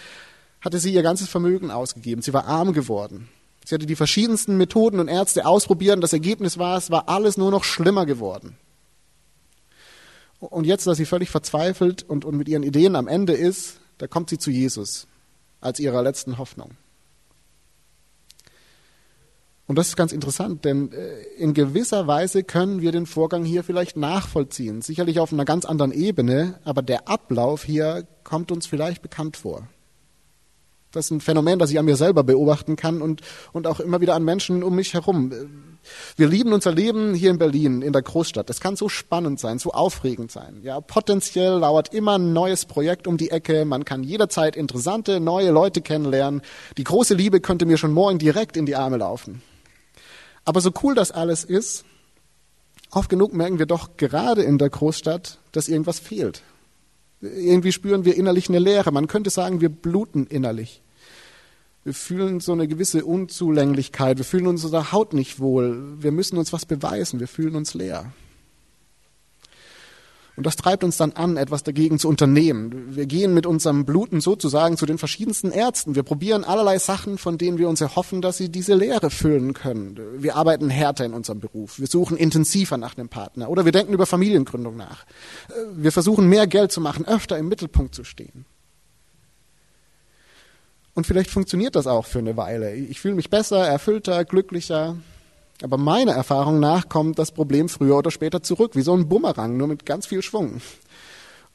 hatte 0.60 0.78
sie 0.78 0.92
ihr 0.92 1.02
ganzes 1.02 1.28
Vermögen 1.28 1.70
ausgegeben. 1.70 2.22
Sie 2.22 2.32
war 2.32 2.46
arm 2.46 2.72
geworden. 2.72 3.28
Sie 3.64 3.74
hatte 3.74 3.86
die 3.86 3.96
verschiedensten 3.96 4.56
Methoden 4.58 5.00
und 5.00 5.08
Ärzte 5.08 5.46
ausprobiert 5.46 5.96
und 5.96 6.02
das 6.02 6.12
Ergebnis 6.12 6.58
war, 6.58 6.76
es 6.76 6.90
war 6.90 7.08
alles 7.08 7.38
nur 7.38 7.50
noch 7.50 7.64
schlimmer 7.64 8.04
geworden. 8.04 8.56
Und 10.38 10.66
jetzt, 10.66 10.86
dass 10.86 10.98
sie 10.98 11.06
völlig 11.06 11.30
verzweifelt 11.30 12.02
und, 12.02 12.26
und 12.26 12.36
mit 12.36 12.48
ihren 12.48 12.62
Ideen 12.62 12.96
am 12.96 13.08
Ende 13.08 13.32
ist, 13.32 13.80
da 13.98 14.06
kommt 14.06 14.28
sie 14.28 14.38
zu 14.38 14.50
Jesus 14.50 15.06
als 15.60 15.80
ihrer 15.80 16.02
letzten 16.02 16.36
Hoffnung. 16.36 16.72
Und 19.66 19.76
das 19.78 19.88
ist 19.88 19.96
ganz 19.96 20.12
interessant, 20.12 20.66
denn 20.66 20.92
äh, 20.92 21.22
in 21.38 21.54
gewisser 21.54 22.06
Weise 22.06 22.44
können 22.44 22.82
wir 22.82 22.92
den 22.92 23.06
Vorgang 23.06 23.44
hier 23.44 23.64
vielleicht 23.64 23.96
nachvollziehen. 23.96 24.82
Sicherlich 24.82 25.20
auf 25.20 25.32
einer 25.32 25.46
ganz 25.46 25.64
anderen 25.64 25.92
Ebene, 25.92 26.60
aber 26.64 26.82
der 26.82 27.08
Ablauf 27.08 27.64
hier 27.64 28.06
kommt 28.24 28.52
uns 28.52 28.66
vielleicht 28.66 29.00
bekannt 29.00 29.38
vor. 29.38 29.66
Das 30.94 31.06
ist 31.06 31.10
ein 31.10 31.20
Phänomen, 31.20 31.58
das 31.58 31.70
ich 31.70 31.78
an 31.78 31.84
mir 31.84 31.96
selber 31.96 32.22
beobachten 32.24 32.76
kann 32.76 33.02
und, 33.02 33.22
und 33.52 33.66
auch 33.66 33.80
immer 33.80 34.00
wieder 34.00 34.14
an 34.14 34.24
Menschen 34.24 34.62
um 34.62 34.74
mich 34.76 34.94
herum. 34.94 35.32
Wir 36.16 36.28
lieben 36.28 36.52
unser 36.52 36.72
Leben 36.72 37.14
hier 37.14 37.30
in 37.30 37.38
Berlin, 37.38 37.82
in 37.82 37.92
der 37.92 38.02
Großstadt. 38.02 38.48
Das 38.48 38.60
kann 38.60 38.76
so 38.76 38.88
spannend 38.88 39.40
sein, 39.40 39.58
so 39.58 39.72
aufregend 39.72 40.30
sein. 40.30 40.60
Ja, 40.62 40.80
potenziell 40.80 41.58
lauert 41.58 41.92
immer 41.92 42.18
ein 42.18 42.32
neues 42.32 42.64
Projekt 42.64 43.06
um 43.06 43.16
die 43.16 43.30
Ecke. 43.30 43.64
Man 43.64 43.84
kann 43.84 44.02
jederzeit 44.02 44.56
interessante, 44.56 45.20
neue 45.20 45.50
Leute 45.50 45.82
kennenlernen. 45.82 46.42
Die 46.76 46.84
große 46.84 47.14
Liebe 47.14 47.40
könnte 47.40 47.66
mir 47.66 47.76
schon 47.76 47.92
morgen 47.92 48.18
direkt 48.18 48.56
in 48.56 48.66
die 48.66 48.76
Arme 48.76 48.96
laufen. 48.98 49.42
Aber 50.44 50.60
so 50.60 50.70
cool 50.82 50.94
das 50.94 51.10
alles 51.10 51.44
ist, 51.44 51.84
oft 52.90 53.08
genug 53.08 53.34
merken 53.34 53.58
wir 53.58 53.66
doch 53.66 53.96
gerade 53.96 54.42
in 54.42 54.58
der 54.58 54.70
Großstadt, 54.70 55.38
dass 55.52 55.68
irgendwas 55.68 55.98
fehlt. 55.98 56.42
Irgendwie 57.20 57.72
spüren 57.72 58.04
wir 58.04 58.16
innerlich 58.16 58.48
eine 58.48 58.58
Leere. 58.58 58.92
Man 58.92 59.06
könnte 59.06 59.30
sagen, 59.30 59.60
wir 59.60 59.70
bluten 59.70 60.26
innerlich. 60.26 60.82
Wir 61.84 61.94
fühlen 61.94 62.40
so 62.40 62.52
eine 62.52 62.66
gewisse 62.66 63.04
Unzulänglichkeit. 63.04 64.16
Wir 64.16 64.24
fühlen 64.24 64.46
uns 64.46 64.64
unserer 64.64 64.90
Haut 64.90 65.12
nicht 65.12 65.38
wohl. 65.38 66.02
Wir 66.02 66.12
müssen 66.12 66.38
uns 66.38 66.52
was 66.52 66.64
beweisen. 66.64 67.20
Wir 67.20 67.28
fühlen 67.28 67.56
uns 67.56 67.74
leer. 67.74 68.10
Und 70.36 70.46
das 70.46 70.56
treibt 70.56 70.82
uns 70.82 70.96
dann 70.96 71.12
an, 71.12 71.36
etwas 71.36 71.62
dagegen 71.62 71.98
zu 71.98 72.08
unternehmen. 72.08 72.96
Wir 72.96 73.06
gehen 73.06 73.34
mit 73.34 73.46
unserem 73.46 73.84
Bluten 73.84 74.20
sozusagen 74.20 74.76
zu 74.76 74.84
den 74.84 74.98
verschiedensten 74.98 75.52
Ärzten. 75.52 75.94
Wir 75.94 76.02
probieren 76.02 76.42
allerlei 76.42 76.78
Sachen, 76.78 77.18
von 77.18 77.38
denen 77.38 77.58
wir 77.58 77.68
uns 77.68 77.80
erhoffen, 77.80 78.20
dass 78.20 78.38
sie 78.38 78.48
diese 78.48 78.74
Leere 78.74 79.10
füllen 79.10 79.52
können. 79.52 80.00
Wir 80.16 80.34
arbeiten 80.34 80.70
härter 80.70 81.04
in 81.04 81.12
unserem 81.12 81.38
Beruf. 81.38 81.78
Wir 81.78 81.86
suchen 81.86 82.16
intensiver 82.16 82.78
nach 82.78 82.96
einem 82.96 83.10
Partner. 83.10 83.48
Oder 83.48 83.64
wir 83.64 83.72
denken 83.72 83.92
über 83.92 84.06
Familiengründung 84.06 84.76
nach. 84.76 85.04
Wir 85.76 85.92
versuchen 85.92 86.28
mehr 86.28 86.46
Geld 86.46 86.72
zu 86.72 86.80
machen, 86.80 87.04
öfter 87.06 87.38
im 87.38 87.48
Mittelpunkt 87.48 87.94
zu 87.94 88.02
stehen. 88.02 88.46
Und 90.94 91.06
vielleicht 91.06 91.30
funktioniert 91.30 91.74
das 91.74 91.86
auch 91.86 92.06
für 92.06 92.20
eine 92.20 92.36
Weile. 92.36 92.74
Ich 92.74 93.00
fühle 93.00 93.14
mich 93.14 93.30
besser, 93.30 93.66
erfüllter, 93.66 94.24
glücklicher. 94.24 94.96
Aber 95.62 95.76
meiner 95.76 96.12
Erfahrung 96.12 96.60
nach 96.60 96.88
kommt 96.88 97.18
das 97.18 97.32
Problem 97.32 97.68
früher 97.68 97.96
oder 97.98 98.10
später 98.10 98.42
zurück, 98.42 98.72
wie 98.74 98.82
so 98.82 98.94
ein 98.94 99.08
Bumerang, 99.08 99.56
nur 99.56 99.66
mit 99.66 99.86
ganz 99.86 100.06
viel 100.06 100.22
Schwung. 100.22 100.60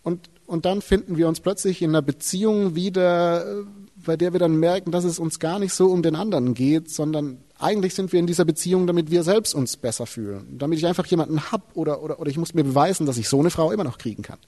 Und, 0.03 0.29
und 0.45 0.65
dann 0.65 0.81
finden 0.81 1.17
wir 1.17 1.27
uns 1.27 1.39
plötzlich 1.39 1.81
in 1.81 1.91
einer 1.91 2.01
Beziehung 2.01 2.75
wieder, 2.75 3.63
bei 3.95 4.17
der 4.17 4.33
wir 4.33 4.39
dann 4.39 4.55
merken, 4.55 4.91
dass 4.91 5.03
es 5.03 5.19
uns 5.19 5.39
gar 5.39 5.59
nicht 5.59 5.73
so 5.73 5.87
um 5.87 6.01
den 6.01 6.15
anderen 6.15 6.53
geht, 6.53 6.89
sondern 6.89 7.37
eigentlich 7.57 7.93
sind 7.93 8.13
wir 8.13 8.19
in 8.19 8.27
dieser 8.27 8.45
Beziehung, 8.45 8.87
damit 8.87 9.11
wir 9.11 9.23
selbst 9.23 9.53
uns 9.53 9.75
besser 9.75 10.05
fühlen, 10.05 10.57
damit 10.57 10.79
ich 10.79 10.85
einfach 10.85 11.05
jemanden 11.05 11.51
hab 11.51 11.75
oder, 11.75 12.01
oder, 12.01 12.19
oder 12.19 12.29
ich 12.29 12.37
muss 12.37 12.53
mir 12.53 12.63
beweisen, 12.63 13.05
dass 13.05 13.17
ich 13.17 13.27
so 13.27 13.39
eine 13.39 13.51
Frau 13.51 13.71
immer 13.71 13.83
noch 13.83 13.97
kriegen 13.97 14.23
kann. 14.23 14.39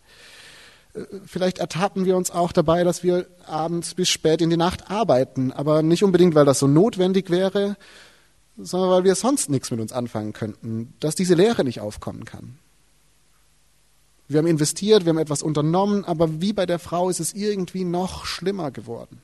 Vielleicht 1.25 1.60
ertappen 1.60 2.05
wir 2.05 2.17
uns 2.17 2.31
auch 2.31 2.51
dabei, 2.51 2.83
dass 2.83 3.03
wir 3.03 3.27
abends 3.45 3.93
bis 3.93 4.10
spät 4.10 4.41
in 4.41 4.50
die 4.50 4.57
Nacht 4.57 4.91
arbeiten, 4.91 5.51
aber 5.51 5.83
nicht 5.83 6.03
unbedingt, 6.03 6.36
weil 6.36 6.45
das 6.45 6.60
so 6.60 6.67
notwendig 6.67 7.29
wäre, 7.29 7.77
sondern 8.57 8.89
weil 8.89 9.03
wir 9.03 9.15
sonst 9.15 9.50
nichts 9.50 9.71
mit 9.71 9.79
uns 9.79 9.93
anfangen 9.93 10.33
könnten, 10.33 10.93
dass 11.00 11.15
diese 11.15 11.36
Lehre 11.36 11.63
nicht 11.63 11.79
aufkommen 11.79 12.25
kann. 12.25 12.57
Wir 14.27 14.39
haben 14.39 14.48
investiert, 14.48 15.05
wir 15.05 15.10
haben 15.12 15.17
etwas 15.17 15.43
unternommen, 15.43 16.05
aber 16.05 16.41
wie 16.41 16.53
bei 16.53 16.65
der 16.65 16.79
Frau 16.79 17.10
ist 17.10 17.19
es 17.19 17.33
irgendwie 17.33 17.83
noch 17.83 18.25
schlimmer 18.25 18.71
geworden. 18.71 19.21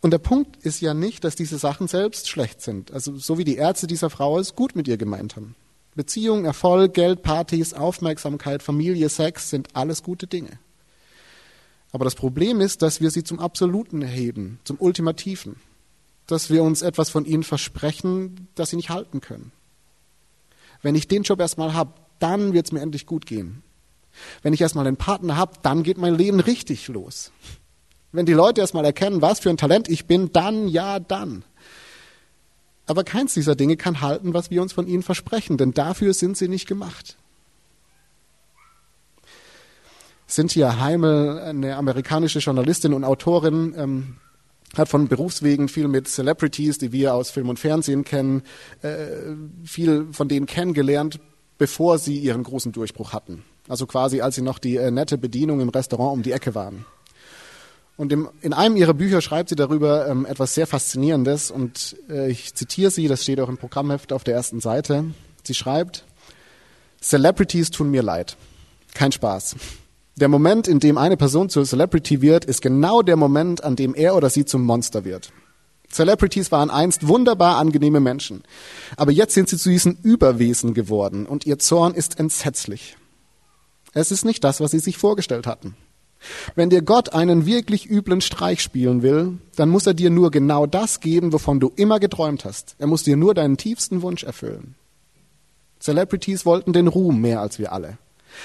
Und 0.00 0.12
der 0.12 0.18
Punkt 0.18 0.56
ist 0.64 0.80
ja 0.80 0.94
nicht, 0.94 1.24
dass 1.24 1.34
diese 1.34 1.58
Sachen 1.58 1.88
selbst 1.88 2.28
schlecht 2.28 2.62
sind. 2.62 2.92
Also 2.92 3.16
so 3.16 3.36
wie 3.36 3.44
die 3.44 3.56
Ärzte 3.56 3.86
dieser 3.86 4.10
Frau 4.10 4.38
es 4.38 4.54
gut 4.54 4.76
mit 4.76 4.86
ihr 4.86 4.96
gemeint 4.96 5.36
haben. 5.36 5.56
Beziehung, 5.98 6.44
Erfolg, 6.44 6.94
Geld, 6.94 7.22
Partys, 7.22 7.74
Aufmerksamkeit, 7.74 8.62
Familie, 8.62 9.08
Sex 9.08 9.50
sind 9.50 9.74
alles 9.74 10.04
gute 10.04 10.28
Dinge. 10.28 10.60
Aber 11.90 12.04
das 12.04 12.14
Problem 12.14 12.60
ist, 12.60 12.82
dass 12.82 13.00
wir 13.00 13.10
sie 13.10 13.24
zum 13.24 13.40
Absoluten 13.40 14.00
erheben, 14.00 14.60
zum 14.62 14.76
Ultimativen. 14.78 15.56
Dass 16.28 16.50
wir 16.50 16.62
uns 16.62 16.82
etwas 16.82 17.10
von 17.10 17.24
ihnen 17.24 17.42
versprechen, 17.42 18.46
das 18.54 18.70
sie 18.70 18.76
nicht 18.76 18.90
halten 18.90 19.20
können. 19.20 19.50
Wenn 20.82 20.94
ich 20.94 21.08
den 21.08 21.24
Job 21.24 21.40
erstmal 21.40 21.74
habe, 21.74 21.94
dann 22.20 22.52
wird 22.52 22.66
es 22.66 22.72
mir 22.72 22.80
endlich 22.80 23.04
gut 23.04 23.26
gehen. 23.26 23.64
Wenn 24.42 24.52
ich 24.52 24.60
erstmal 24.60 24.86
einen 24.86 24.98
Partner 24.98 25.36
habe, 25.36 25.54
dann 25.62 25.82
geht 25.82 25.98
mein 25.98 26.14
Leben 26.14 26.38
richtig 26.38 26.86
los. 26.86 27.32
Wenn 28.12 28.24
die 28.24 28.34
Leute 28.34 28.60
erstmal 28.60 28.84
erkennen, 28.84 29.20
was 29.20 29.40
für 29.40 29.50
ein 29.50 29.56
Talent 29.56 29.88
ich 29.88 30.06
bin, 30.06 30.30
dann 30.32 30.68
ja, 30.68 31.00
dann. 31.00 31.44
Aber 32.88 33.04
keins 33.04 33.34
dieser 33.34 33.54
Dinge 33.54 33.76
kann 33.76 34.00
halten, 34.00 34.32
was 34.32 34.50
wir 34.50 34.62
uns 34.62 34.72
von 34.72 34.86
ihnen 34.86 35.02
versprechen, 35.02 35.58
denn 35.58 35.74
dafür 35.74 36.14
sind 36.14 36.38
sie 36.38 36.48
nicht 36.48 36.66
gemacht. 36.66 37.18
Cynthia 40.26 40.80
Heimel, 40.80 41.38
eine 41.38 41.76
amerikanische 41.76 42.38
Journalistin 42.38 42.94
und 42.94 43.04
Autorin, 43.04 43.74
ähm, 43.76 44.16
hat 44.74 44.88
von 44.88 45.06
Berufswegen 45.06 45.68
viel 45.68 45.86
mit 45.86 46.08
Celebrities, 46.08 46.78
die 46.78 46.90
wir 46.90 47.12
aus 47.12 47.30
Film 47.30 47.50
und 47.50 47.58
Fernsehen 47.58 48.04
kennen, 48.04 48.42
äh, 48.80 49.34
viel 49.64 50.08
von 50.12 50.28
denen 50.28 50.46
kennengelernt, 50.46 51.20
bevor 51.58 51.98
sie 51.98 52.18
ihren 52.18 52.42
großen 52.42 52.72
Durchbruch 52.72 53.12
hatten. 53.12 53.44
Also 53.68 53.86
quasi, 53.86 54.22
als 54.22 54.36
sie 54.36 54.42
noch 54.42 54.58
die 54.58 54.76
äh, 54.76 54.90
nette 54.90 55.18
Bedienung 55.18 55.60
im 55.60 55.68
Restaurant 55.68 56.14
um 56.14 56.22
die 56.22 56.32
Ecke 56.32 56.54
waren. 56.54 56.86
Und 57.98 58.12
im, 58.12 58.28
in 58.42 58.52
einem 58.52 58.76
ihrer 58.76 58.94
Bücher 58.94 59.20
schreibt 59.20 59.48
sie 59.48 59.56
darüber 59.56 60.06
ähm, 60.06 60.24
etwas 60.24 60.54
sehr 60.54 60.68
Faszinierendes 60.68 61.50
und 61.50 61.96
äh, 62.08 62.30
ich 62.30 62.54
zitiere 62.54 62.92
sie, 62.92 63.08
das 63.08 63.24
steht 63.24 63.40
auch 63.40 63.48
im 63.48 63.58
Programmheft 63.58 64.12
auf 64.12 64.22
der 64.22 64.34
ersten 64.34 64.60
Seite. 64.60 65.04
Sie 65.42 65.54
schreibt, 65.54 66.04
Celebrities 67.02 67.72
tun 67.72 67.90
mir 67.90 68.04
leid. 68.04 68.36
Kein 68.94 69.10
Spaß. 69.10 69.56
Der 70.14 70.28
Moment, 70.28 70.68
in 70.68 70.78
dem 70.78 70.96
eine 70.96 71.16
Person 71.16 71.48
zur 71.48 71.64
Celebrity 71.64 72.22
wird, 72.22 72.44
ist 72.44 72.62
genau 72.62 73.02
der 73.02 73.16
Moment, 73.16 73.64
an 73.64 73.74
dem 73.74 73.96
er 73.96 74.14
oder 74.14 74.30
sie 74.30 74.44
zum 74.44 74.64
Monster 74.64 75.04
wird. 75.04 75.32
Celebrities 75.90 76.52
waren 76.52 76.70
einst 76.70 77.08
wunderbar 77.08 77.56
angenehme 77.56 77.98
Menschen, 77.98 78.44
aber 78.96 79.10
jetzt 79.10 79.34
sind 79.34 79.48
sie 79.48 79.56
zu 79.56 79.70
diesen 79.70 79.98
Überwesen 80.02 80.72
geworden 80.72 81.26
und 81.26 81.46
ihr 81.46 81.58
Zorn 81.58 81.94
ist 81.94 82.20
entsetzlich. 82.20 82.96
Es 83.92 84.12
ist 84.12 84.24
nicht 84.24 84.44
das, 84.44 84.60
was 84.60 84.70
sie 84.70 84.78
sich 84.78 84.98
vorgestellt 84.98 85.48
hatten. 85.48 85.74
Wenn 86.54 86.70
dir 86.70 86.82
Gott 86.82 87.12
einen 87.12 87.46
wirklich 87.46 87.88
üblen 87.88 88.20
Streich 88.20 88.60
spielen 88.60 89.02
will, 89.02 89.38
dann 89.56 89.68
muss 89.68 89.86
er 89.86 89.94
dir 89.94 90.10
nur 90.10 90.30
genau 90.30 90.66
das 90.66 91.00
geben, 91.00 91.32
wovon 91.32 91.60
du 91.60 91.72
immer 91.76 92.00
geträumt 92.00 92.44
hast. 92.44 92.76
Er 92.78 92.86
muss 92.86 93.02
dir 93.02 93.16
nur 93.16 93.34
deinen 93.34 93.56
tiefsten 93.56 94.02
Wunsch 94.02 94.24
erfüllen. 94.24 94.74
Celebrities 95.80 96.44
wollten 96.44 96.72
den 96.72 96.88
Ruhm 96.88 97.20
mehr 97.20 97.40
als 97.40 97.58
wir 97.58 97.72
alle. 97.72 97.98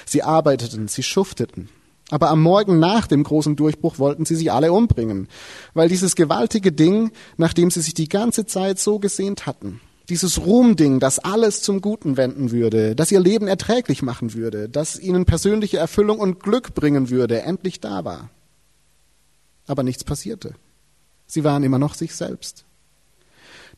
Sie 0.06 0.24
arbeiteten, 0.24 0.88
sie 0.88 1.04
schufteten. 1.04 1.70
Aber 2.10 2.30
am 2.30 2.42
Morgen 2.42 2.80
nach 2.80 3.08
dem 3.08 3.24
großen 3.24 3.56
Durchbruch 3.56 3.98
wollten 3.98 4.26
sie 4.26 4.36
sie 4.36 4.52
alle 4.52 4.72
umbringen, 4.72 5.28
weil 5.74 5.90
dieses 5.90 6.16
gewaltige 6.16 6.72
Ding, 6.72 7.12
nach 7.38 7.54
dem 7.54 7.72
sie 7.72 7.82
sich 7.82 7.94
die 7.94 8.10
ganze 8.10 8.46
Zeit 8.46 8.78
so 8.78 9.00
gesehnt 9.00 9.46
hatten, 9.46 9.82
dieses 10.10 10.42
Ruhmding, 10.42 11.00
das 11.00 11.20
alles 11.20 11.62
zum 11.62 11.82
Guten 11.82 12.18
wenden 12.18 12.52
würde, 12.52 12.96
das 12.96 13.12
ihr 13.12 13.20
Leben 13.20 13.48
erträglich 13.48 14.02
machen 14.02 14.34
würde, 14.34 14.68
das 14.68 15.00
ihnen 15.00 15.26
persönliche 15.26 15.78
Erfüllung 15.78 16.20
und 16.20 16.42
Glück 16.42 16.74
bringen 16.74 17.10
würde, 17.10 17.42
endlich 17.42 17.80
da 17.80 18.04
war. 18.04 18.30
Aber 19.66 19.84
nichts 19.84 20.04
passierte. 20.04 20.56
Sie 21.26 21.44
waren 21.44 21.64
immer 21.64 21.80
noch 21.80 21.94
sich 21.94 22.16
selbst. 22.16 22.66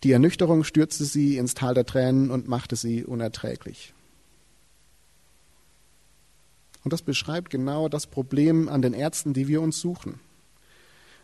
Die 0.04 0.12
Ernüchterung 0.12 0.64
stürzte 0.64 1.06
sie 1.06 1.38
ins 1.38 1.54
Tal 1.54 1.74
der 1.74 1.86
Tränen 1.86 2.32
und 2.32 2.48
machte 2.48 2.76
sie 2.76 3.06
unerträglich. 3.06 3.94
Und 6.84 6.92
das 6.92 7.02
beschreibt 7.02 7.50
genau 7.50 7.88
das 7.88 8.08
Problem 8.08 8.68
an 8.68 8.82
den 8.82 8.94
Ärzten, 8.94 9.34
die 9.34 9.48
wir 9.48 9.62
uns 9.62 9.80
suchen. 9.80 10.20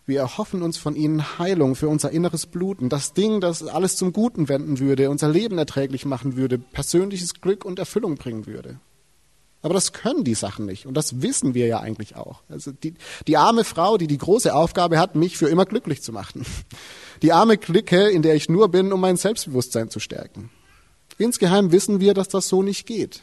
Wir 0.06 0.20
erhoffen 0.20 0.62
uns 0.64 0.78
von 0.78 0.96
ihnen 0.96 1.38
Heilung 1.38 1.76
für 1.76 1.88
unser 1.88 2.12
inneres 2.12 2.46
Bluten, 2.46 2.90
das 2.90 3.14
Ding, 3.14 3.40
das 3.40 3.64
alles 3.64 3.96
zum 3.96 4.14
Guten 4.14 4.50
wenden 4.50 4.80
würde, 4.80 5.10
unser 5.10 5.30
Leben 5.30 5.58
erträglich 5.58 6.06
machen 6.06 6.36
würde, 6.36 6.58
persönliches 6.58 7.36
Glück 7.36 7.66
und 7.66 7.80
Erfüllung 7.80 8.16
bringen 8.16 8.48
würde. 8.48 8.80
Aber 9.62 9.76
das 9.76 9.94
können 9.94 10.24
die 10.24 10.34
Sachen 10.34 10.66
nicht 10.66 10.88
und 10.88 10.96
das 10.96 11.22
wissen 11.22 11.54
wir 11.54 11.68
ja 11.68 11.80
eigentlich 11.80 12.16
auch. 12.16 12.42
Also 12.50 12.72
die, 12.72 12.96
die 13.28 13.38
arme 13.38 13.64
Frau, 13.64 13.98
die 13.98 14.08
die 14.08 14.18
große 14.18 14.54
Aufgabe 14.54 14.98
hat, 14.98 15.16
mich 15.16 15.38
für 15.38 15.50
immer 15.50 15.66
glücklich 15.66 16.02
zu 16.02 16.12
machen. 16.12 16.46
Die 17.22 17.32
arme 17.32 17.58
Clique, 17.60 18.10
in 18.10 18.24
der 18.24 18.34
ich 18.34 18.50
nur 18.50 18.70
bin, 18.70 18.92
um 18.92 19.00
mein 19.00 19.18
Selbstbewusstsein 19.18 19.92
zu 19.92 20.00
stärken. 20.00 20.50
Insgeheim 21.20 21.72
wissen 21.72 22.00
wir, 22.00 22.16
dass 22.16 22.30
das 22.30 22.48
so 22.48 22.64
nicht 22.64 22.88
geht. 22.88 23.22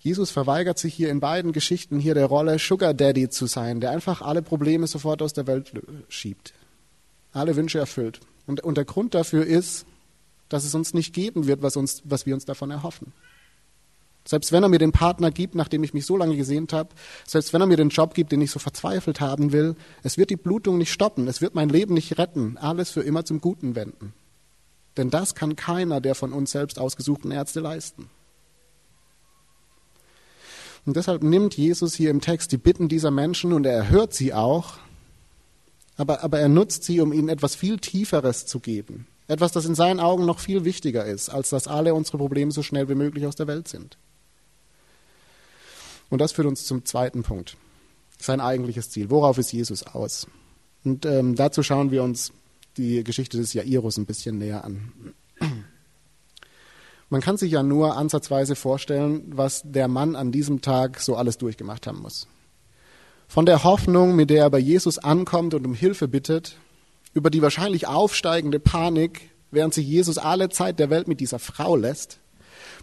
Jesus 0.00 0.30
verweigert 0.30 0.78
sich 0.78 0.94
hier 0.94 1.10
in 1.10 1.20
beiden 1.20 1.52
Geschichten 1.52 2.00
hier 2.00 2.14
der 2.14 2.26
Rolle, 2.26 2.58
Sugar 2.58 2.94
Daddy 2.94 3.28
zu 3.28 3.46
sein, 3.46 3.80
der 3.80 3.90
einfach 3.90 4.22
alle 4.22 4.40
Probleme 4.40 4.86
sofort 4.86 5.20
aus 5.20 5.34
der 5.34 5.46
Welt 5.46 5.72
schiebt, 6.08 6.54
alle 7.32 7.54
Wünsche 7.54 7.78
erfüllt. 7.78 8.20
Und, 8.46 8.62
und 8.62 8.78
der 8.78 8.86
Grund 8.86 9.14
dafür 9.14 9.44
ist, 9.44 9.84
dass 10.48 10.64
es 10.64 10.74
uns 10.74 10.94
nicht 10.94 11.12
geben 11.12 11.46
wird, 11.46 11.62
was, 11.62 11.76
uns, 11.76 12.02
was 12.04 12.24
wir 12.24 12.34
uns 12.34 12.46
davon 12.46 12.70
erhoffen. 12.70 13.12
Selbst 14.24 14.52
wenn 14.52 14.62
er 14.62 14.68
mir 14.68 14.78
den 14.78 14.92
Partner 14.92 15.30
gibt, 15.30 15.54
nachdem 15.54 15.84
ich 15.84 15.94
mich 15.94 16.06
so 16.06 16.16
lange 16.16 16.36
gesehnt 16.36 16.72
habe, 16.72 16.90
selbst 17.26 17.52
wenn 17.52 17.60
er 17.60 17.66
mir 17.66 17.76
den 17.76 17.88
Job 17.90 18.14
gibt, 18.14 18.32
den 18.32 18.40
ich 18.40 18.50
so 18.50 18.58
verzweifelt 18.58 19.20
haben 19.20 19.52
will, 19.52 19.76
es 20.02 20.18
wird 20.18 20.30
die 20.30 20.36
Blutung 20.36 20.78
nicht 20.78 20.92
stoppen, 20.92 21.28
es 21.28 21.40
wird 21.40 21.54
mein 21.54 21.68
Leben 21.68 21.94
nicht 21.94 22.18
retten, 22.18 22.56
alles 22.56 22.90
für 22.90 23.02
immer 23.02 23.24
zum 23.24 23.40
Guten 23.40 23.74
wenden. 23.74 24.14
Denn 24.96 25.10
das 25.10 25.34
kann 25.34 25.56
keiner 25.56 26.00
der 26.00 26.14
von 26.14 26.32
uns 26.32 26.52
selbst 26.52 26.78
ausgesuchten 26.78 27.30
Ärzte 27.30 27.60
leisten. 27.60 28.08
Und 30.86 30.96
deshalb 30.96 31.22
nimmt 31.22 31.56
Jesus 31.56 31.94
hier 31.94 32.10
im 32.10 32.20
Text 32.20 32.52
die 32.52 32.56
Bitten 32.56 32.88
dieser 32.88 33.10
Menschen 33.10 33.52
und 33.52 33.66
er 33.66 33.74
erhört 33.74 34.14
sie 34.14 34.32
auch, 34.32 34.78
aber, 35.96 36.24
aber 36.24 36.40
er 36.40 36.48
nutzt 36.48 36.84
sie, 36.84 37.00
um 37.00 37.12
ihnen 37.12 37.28
etwas 37.28 37.54
viel 37.54 37.78
Tieferes 37.78 38.46
zu 38.46 38.58
geben. 38.58 39.06
Etwas, 39.28 39.52
das 39.52 39.66
in 39.66 39.74
seinen 39.74 40.00
Augen 40.00 40.24
noch 40.24 40.40
viel 40.40 40.64
wichtiger 40.64 41.04
ist, 41.04 41.28
als 41.28 41.50
dass 41.50 41.68
alle 41.68 41.94
unsere 41.94 42.18
Probleme 42.18 42.50
so 42.50 42.62
schnell 42.62 42.88
wie 42.88 42.94
möglich 42.94 43.26
aus 43.26 43.36
der 43.36 43.46
Welt 43.46 43.68
sind. 43.68 43.98
Und 46.08 46.20
das 46.20 46.32
führt 46.32 46.48
uns 46.48 46.64
zum 46.64 46.84
zweiten 46.84 47.22
Punkt. 47.22 47.56
Sein 48.18 48.40
eigentliches 48.40 48.90
Ziel. 48.90 49.10
Worauf 49.10 49.38
ist 49.38 49.52
Jesus 49.52 49.82
aus? 49.84 50.26
Und 50.84 51.06
ähm, 51.06 51.36
dazu 51.36 51.62
schauen 51.62 51.90
wir 51.90 52.02
uns 52.02 52.32
die 52.76 53.04
Geschichte 53.04 53.36
des 53.36 53.52
Jairus 53.52 53.98
ein 53.98 54.06
bisschen 54.06 54.38
näher 54.38 54.64
an. 54.64 54.92
Man 57.10 57.20
kann 57.20 57.36
sich 57.36 57.50
ja 57.50 57.64
nur 57.64 57.96
ansatzweise 57.96 58.54
vorstellen, 58.54 59.24
was 59.26 59.62
der 59.64 59.88
Mann 59.88 60.14
an 60.14 60.30
diesem 60.30 60.62
Tag 60.62 61.00
so 61.00 61.16
alles 61.16 61.38
durchgemacht 61.38 61.88
haben 61.88 62.00
muss. 62.00 62.28
Von 63.26 63.46
der 63.46 63.64
Hoffnung, 63.64 64.14
mit 64.14 64.30
der 64.30 64.44
er 64.44 64.50
bei 64.50 64.60
Jesus 64.60 64.96
ankommt 64.98 65.52
und 65.54 65.66
um 65.66 65.74
Hilfe 65.74 66.06
bittet, 66.06 66.56
über 67.12 67.30
die 67.30 67.42
wahrscheinlich 67.42 67.88
aufsteigende 67.88 68.60
Panik, 68.60 69.30
während 69.50 69.74
sich 69.74 69.88
Jesus 69.88 70.18
alle 70.18 70.50
Zeit 70.50 70.78
der 70.78 70.88
Welt 70.88 71.08
mit 71.08 71.18
dieser 71.18 71.40
Frau 71.40 71.74
lässt, 71.74 72.20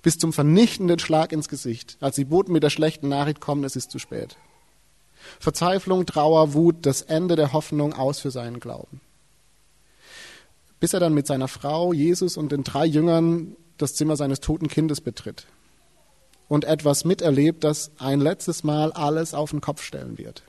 bis 0.04 0.18
zum 0.18 0.34
vernichtenden 0.34 1.00
Schlag 1.00 1.32
ins 1.32 1.48
Gesicht. 1.48 1.98
Als 2.02 2.18
die 2.18 2.26
Boten 2.26 2.52
mit 2.52 2.64
der 2.64 2.70
schlechten 2.70 3.08
Nachricht 3.08 3.40
kommen, 3.40 3.64
es 3.64 3.78
ist 3.78 3.92
zu 3.92 4.00
spät. 4.00 4.36
Verzweiflung, 5.40 6.06
Trauer, 6.06 6.54
Wut, 6.54 6.86
das 6.86 7.02
Ende 7.02 7.38
der 7.38 7.54
Hoffnung 7.54 7.94
aus 7.94 8.20
für 8.20 8.32
seinen 8.32 8.60
Glauben. 8.60 9.00
Bis 10.82 10.94
er 10.94 11.00
dann 11.00 11.14
mit 11.14 11.28
seiner 11.28 11.48
Frau, 11.48 11.94
Jesus 11.94 12.36
und 12.36 12.52
den 12.52 12.66
drei 12.66 12.86
Jüngern 12.86 13.56
das 13.78 13.96
Zimmer 13.96 14.16
seines 14.16 14.40
toten 14.40 14.68
Kindes 14.68 15.02
betritt 15.02 15.48
und 16.48 16.66
etwas 16.66 17.06
miterlebt, 17.06 17.64
das 17.64 17.92
ein 17.98 18.20
letztes 18.20 18.64
Mal 18.64 18.92
alles 18.92 19.34
auf 19.34 19.52
den 19.52 19.62
Kopf 19.62 19.82
stellen 19.82 20.18
wird. 20.18 20.44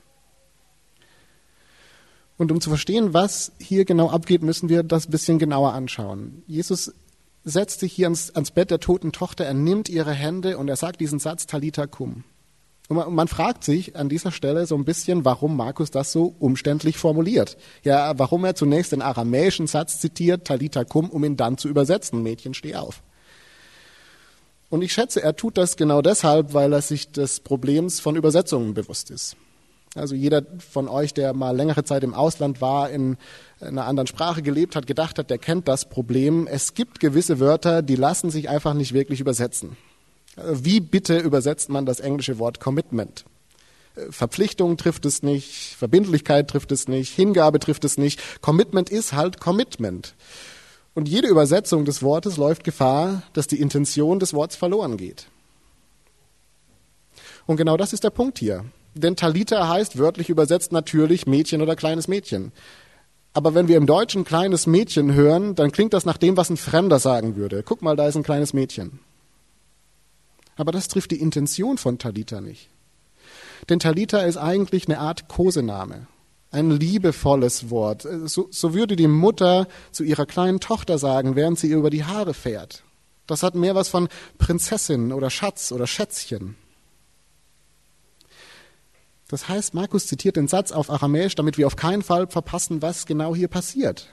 Und 2.37 2.51
um 2.53 2.61
zu 2.61 2.69
verstehen, 2.69 3.13
was 3.13 3.51
hier 3.59 3.83
genau 3.83 4.09
abgeht, 4.09 4.43
müssen 4.43 4.69
wir 4.69 4.83
das 4.83 5.07
ein 5.07 5.11
bisschen 5.11 5.39
genauer 5.39 5.73
anschauen. 5.73 6.43
Jesus 6.47 6.93
setzt 7.43 7.81
sich 7.81 7.91
hier 7.91 8.05
ans, 8.05 8.31
ans 8.31 8.51
Bett 8.51 8.71
der 8.71 8.79
toten 8.79 9.11
Tochter, 9.11 9.45
er 9.45 9.53
nimmt 9.53 9.89
ihre 9.89 10.13
Hände 10.13 10.57
und 10.57 10.69
er 10.69 10.77
sagt 10.77 11.01
diesen 11.01 11.19
Satz 11.19 11.47
Talita 11.47 11.85
cum. 11.85 12.23
Und 12.87 12.95
man, 12.95 13.13
man, 13.13 13.27
fragt 13.27 13.63
sich 13.63 13.95
an 13.97 14.09
dieser 14.09 14.31
Stelle 14.31 14.65
so 14.65 14.75
ein 14.75 14.85
bisschen, 14.85 15.25
warum 15.25 15.55
Markus 15.55 15.91
das 15.91 16.11
so 16.11 16.33
umständlich 16.39 16.97
formuliert. 16.97 17.57
Ja, 17.83 18.17
warum 18.17 18.45
er 18.45 18.55
zunächst 18.55 18.93
den 18.93 19.01
aramäischen 19.01 19.67
Satz 19.67 19.99
zitiert, 19.99 20.47
Talita 20.47 20.85
cum, 20.85 21.09
um 21.09 21.23
ihn 21.23 21.37
dann 21.37 21.57
zu 21.57 21.67
übersetzen, 21.67 22.23
Mädchen, 22.23 22.53
steh 22.53 22.75
auf. 22.75 23.03
Und 24.69 24.81
ich 24.83 24.93
schätze, 24.93 25.21
er 25.21 25.35
tut 25.35 25.57
das 25.57 25.77
genau 25.77 26.01
deshalb, 26.01 26.53
weil 26.53 26.73
er 26.73 26.81
sich 26.81 27.11
des 27.11 27.39
Problems 27.39 27.99
von 27.99 28.15
Übersetzungen 28.15 28.73
bewusst 28.73 29.09
ist. 29.09 29.35
Also 29.95 30.13
jeder 30.13 30.43
von 30.59 30.87
euch, 30.87 31.15
der 31.15 31.33
mal 31.33 31.55
längere 31.55 31.83
Zeit 31.83 32.03
im 32.03 32.13
Ausland 32.13 32.61
war, 32.61 32.91
in 32.91 33.17
einer 33.59 33.85
anderen 33.85 34.05
Sprache 34.05 34.43
gelebt 34.43 34.75
hat, 34.75 34.85
gedacht 34.85 35.17
hat, 35.17 35.31
der 35.31 35.39
kennt 35.39 35.67
das 35.67 35.89
Problem. 35.89 36.45
Es 36.45 36.75
gibt 36.75 36.99
gewisse 36.99 37.39
Wörter, 37.39 37.81
die 37.81 37.95
lassen 37.95 38.29
sich 38.29 38.49
einfach 38.49 38.75
nicht 38.75 38.93
wirklich 38.93 39.19
übersetzen. 39.19 39.77
Wie 40.35 40.79
bitte 40.79 41.17
übersetzt 41.17 41.69
man 41.69 41.87
das 41.87 41.99
englische 41.99 42.37
Wort 42.37 42.59
Commitment? 42.59 43.25
Verpflichtung 44.11 44.77
trifft 44.77 45.05
es 45.05 45.23
nicht, 45.23 45.75
Verbindlichkeit 45.75 46.47
trifft 46.47 46.71
es 46.71 46.87
nicht, 46.87 47.13
Hingabe 47.13 47.59
trifft 47.59 47.83
es 47.83 47.97
nicht. 47.97 48.21
Commitment 48.41 48.89
ist 48.89 49.13
halt 49.13 49.41
Commitment. 49.41 50.13
Und 50.93 51.07
jede 51.07 51.27
Übersetzung 51.27 51.85
des 51.85 52.01
Wortes 52.01 52.37
läuft 52.37 52.63
Gefahr, 52.63 53.23
dass 53.33 53.47
die 53.47 53.59
Intention 53.59 54.19
des 54.19 54.33
Wortes 54.33 54.57
verloren 54.57 54.97
geht. 54.97 55.27
Und 57.45 57.57
genau 57.57 57.77
das 57.77 57.93
ist 57.93 58.03
der 58.03 58.09
Punkt 58.09 58.39
hier. 58.39 58.65
Denn 58.95 59.15
Talita 59.15 59.67
heißt 59.67 59.97
wörtlich 59.97 60.29
übersetzt 60.29 60.71
natürlich 60.71 61.27
Mädchen 61.27 61.61
oder 61.61 61.75
kleines 61.75 62.07
Mädchen. 62.07 62.51
Aber 63.33 63.53
wenn 63.53 63.67
wir 63.67 63.77
im 63.77 63.85
Deutschen 63.85 64.23
kleines 64.23 64.67
Mädchen 64.67 65.13
hören, 65.13 65.55
dann 65.55 65.71
klingt 65.71 65.93
das 65.93 66.05
nach 66.05 66.17
dem, 66.17 66.35
was 66.35 66.49
ein 66.49 66.57
Fremder 66.57 66.99
sagen 66.99 67.35
würde. 67.35 67.63
Guck 67.63 67.81
mal, 67.81 67.95
da 67.95 68.07
ist 68.07 68.15
ein 68.15 68.23
kleines 68.23 68.53
Mädchen. 68.53 68.99
Aber 70.57 70.71
das 70.71 70.87
trifft 70.87 71.11
die 71.11 71.21
Intention 71.21 71.77
von 71.77 71.99
Talita 71.99 72.41
nicht. 72.41 72.69
Denn 73.69 73.79
Talita 73.79 74.21
ist 74.21 74.37
eigentlich 74.37 74.87
eine 74.87 74.99
Art 74.99 75.27
Kosename 75.27 76.07
ein 76.51 76.71
liebevolles 76.71 77.69
Wort. 77.69 78.07
So, 78.25 78.47
so 78.49 78.73
würde 78.73 78.95
die 78.95 79.07
Mutter 79.07 79.67
zu 79.91 80.03
ihrer 80.03 80.25
kleinen 80.25 80.59
Tochter 80.59 80.97
sagen, 80.97 81.35
während 81.35 81.59
sie 81.59 81.69
ihr 81.69 81.77
über 81.77 81.89
die 81.89 82.05
Haare 82.05 82.33
fährt. 82.33 82.83
Das 83.27 83.43
hat 83.43 83.53
mehr 83.53 83.75
was 83.75 83.89
von 83.89 84.09
Prinzessin 84.39 85.13
oder 85.13 85.29
Schatz 85.29 85.71
oder 85.71 85.85
Schätzchen. 85.85 86.55
Das 89.27 89.47
heißt, 89.47 89.75
Markus 89.75 90.07
zitiert 90.07 90.37
den 90.37 90.47
Satz 90.47 90.71
auf 90.71 90.89
Aramäisch, 90.89 91.35
damit 91.35 91.59
wir 91.59 91.67
auf 91.67 91.75
keinen 91.75 92.01
Fall 92.01 92.25
verpassen, 92.25 92.81
was 92.81 93.05
genau 93.05 93.35
hier 93.35 93.47
passiert. 93.47 94.09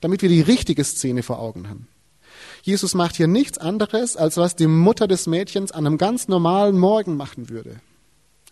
Damit 0.00 0.22
wir 0.22 0.28
die 0.28 0.40
richtige 0.40 0.84
Szene 0.84 1.24
vor 1.24 1.40
Augen 1.40 1.68
haben. 1.68 1.88
Jesus 2.62 2.94
macht 2.94 3.16
hier 3.16 3.26
nichts 3.26 3.58
anderes, 3.58 4.16
als 4.16 4.36
was 4.36 4.54
die 4.54 4.68
Mutter 4.68 5.08
des 5.08 5.26
Mädchens 5.26 5.72
an 5.72 5.86
einem 5.86 5.98
ganz 5.98 6.28
normalen 6.28 6.78
Morgen 6.78 7.16
machen 7.16 7.48
würde. 7.48 7.80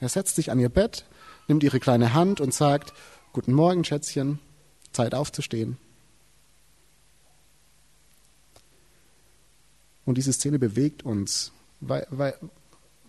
Er 0.01 0.09
setzt 0.09 0.35
sich 0.35 0.51
an 0.51 0.59
ihr 0.59 0.69
Bett, 0.69 1.05
nimmt 1.47 1.63
ihre 1.63 1.79
kleine 1.79 2.15
Hand 2.15 2.41
und 2.41 2.53
sagt, 2.53 2.93
Guten 3.39 3.53
Morgen, 3.53 3.85
Schätzchen. 3.85 4.41
Zeit 4.91 5.15
aufzustehen. 5.15 5.77
Und 10.05 10.19
diese 10.19 10.33
Szene 10.33 10.59
bewegt 10.59 11.05
uns, 11.05 11.53
weil, 11.79 12.05
weil, 12.11 12.35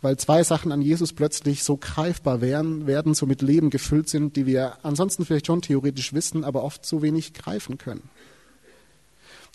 weil 0.04 0.18
zwei 0.18 0.44
Sachen 0.44 0.72
an 0.72 0.84
Jesus 0.84 1.14
plötzlich 1.14 1.64
so 1.64 1.78
greifbar 1.78 2.42
werden, 2.42 2.86
werden, 2.86 3.16
so 3.16 3.26
mit 3.26 3.42
Leben 3.42 3.72
gefüllt 3.72 4.08
sind, 4.08 4.36
die 4.36 4.46
wir 4.46 4.78
ansonsten 4.86 5.26
vielleicht 5.26 5.48
schon 5.48 5.64
theoretisch 5.64 6.14
wissen, 6.14 6.44
aber 6.44 6.64
oft 6.64 6.86
so 6.86 7.02
wenig 7.02 7.34
greifen 7.34 7.80
können. 7.80 8.08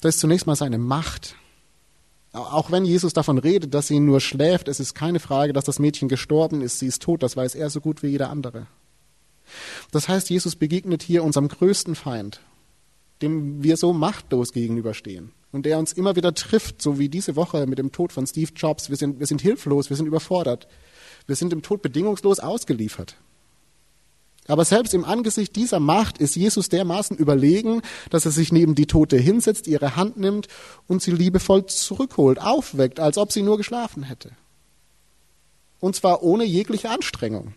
Das 0.01 0.17
ist 0.17 0.21
zunächst 0.23 0.49
mal 0.49 0.57
seine 0.57 0.79
Macht. 0.79 1.37
Auch 2.33 2.73
wenn 2.73 2.85
Jesus 2.85 3.13
davon 3.13 3.39
redet, 3.39 3.75
dass 3.75 3.87
sie 3.87 4.01
nur 4.01 4.21
schläft, 4.21 4.67
es 4.67 4.81
ist 4.81 4.95
keine 4.95 5.21
Frage, 5.21 5.53
dass 5.53 5.67
das 5.67 5.79
Mädchen 5.79 6.09
gestorben 6.09 6.63
ist, 6.63 6.81
sie 6.81 6.89
ist 6.89 7.01
tot, 7.01 7.23
das 7.23 7.37
weiß 7.37 7.55
er 7.55 7.71
so 7.71 7.81
gut 7.81 8.03
wie 8.03 8.09
jeder 8.09 8.29
andere. 8.29 8.67
Das 9.91 10.09
heißt, 10.09 10.31
Jesus 10.31 10.57
begegnet 10.57 11.03
hier 11.03 11.25
unserem 11.25 11.49
größten 11.49 11.95
Feind, 11.95 12.41
dem 13.23 13.63
wir 13.63 13.77
so 13.77 13.93
machtlos 13.93 14.53
gegenüberstehen 14.53 15.33
und 15.53 15.67
der 15.67 15.79
uns 15.79 15.93
immer 15.93 16.17
wieder 16.17 16.35
trifft, 16.35 16.83
so 16.83 16.99
wie 16.99 17.09
diese 17.09 17.37
Woche 17.37 17.67
mit 17.67 17.79
dem 17.79 17.93
Tod 17.93 18.13
von 18.13 18.27
Steve 18.27 18.51
Jobs. 18.57 18.91
Wir 18.91 18.97
sind, 18.97 19.21
wir 19.21 19.27
sind 19.27 19.41
hilflos, 19.41 19.89
wir 19.89 19.97
sind 19.97 20.07
überfordert, 20.07 20.67
wir 21.27 21.37
sind 21.37 21.53
dem 21.53 21.63
Tod 21.63 21.81
bedingungslos 21.81 22.41
ausgeliefert. 22.41 23.17
Aber 24.47 24.65
selbst 24.65 24.93
im 24.93 25.05
Angesicht 25.05 25.57
dieser 25.57 25.81
Macht 25.81 26.19
ist 26.19 26.37
Jesus 26.37 26.69
dermaßen 26.69 27.17
überlegen, 27.17 27.81
dass 28.11 28.27
er 28.27 28.31
sich 28.31 28.53
neben 28.53 28.75
die 28.75 28.87
Tote 28.87 29.17
hinsetzt, 29.17 29.67
ihre 29.67 29.97
Hand 29.97 30.19
nimmt 30.19 30.49
und 30.87 31.01
sie 31.01 31.13
liebevoll 31.13 31.67
zurückholt, 31.67 32.41
aufweckt, 32.41 33.01
als 33.01 33.17
ob 33.17 33.33
sie 33.33 33.43
nur 33.43 33.57
geschlafen 33.57 34.03
hätte. 34.03 34.33
Und 35.81 35.97
zwar 35.97 36.23
ohne 36.23 36.45
jegliche 36.45 36.91
Anstrengung. 36.91 37.55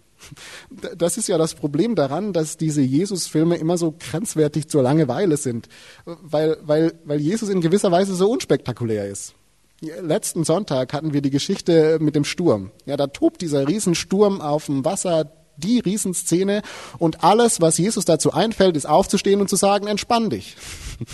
Das 0.98 1.18
ist 1.18 1.28
ja 1.28 1.38
das 1.38 1.54
Problem 1.54 1.96
daran, 1.96 2.34
dass 2.34 2.58
diese 2.58 2.82
Jesus-Filme 2.82 3.56
immer 3.58 3.78
so 3.78 3.94
grenzwertig 3.98 4.68
zur 4.68 4.84
Langeweile 4.84 5.38
sind, 5.38 5.68
weil, 6.06 6.58
weil, 6.62 6.94
weil 7.06 7.20
Jesus 7.20 7.50
in 7.50 7.62
gewisser 7.62 7.92
Weise 7.92 8.16
so 8.16 8.30
unspektakulär 8.30 9.08
ist. 9.08 9.34
Letzten 9.80 10.44
Sonntag 10.44 10.94
hatten 10.94 11.14
wir 11.14 11.22
die 11.22 11.30
Geschichte 11.30 12.00
mit 12.02 12.16
dem 12.16 12.24
Sturm. 12.24 12.72
Ja, 12.86 12.98
da 12.98 13.08
tobt 13.08 13.42
dieser 13.42 13.68
Riesensturm 13.68 14.42
auf 14.42 14.66
dem 14.66 14.84
Wasser, 14.84 15.32
die 15.58 15.80
Riesenszene 15.80 16.62
und 16.98 17.24
alles, 17.24 17.62
was 17.62 17.78
Jesus 17.78 18.06
dazu 18.06 18.32
einfällt, 18.32 18.78
ist 18.78 18.88
aufzustehen 18.88 19.42
und 19.42 19.50
zu 19.50 19.56
sagen, 19.56 19.88
entspann 19.88 20.30
dich. 20.30 20.56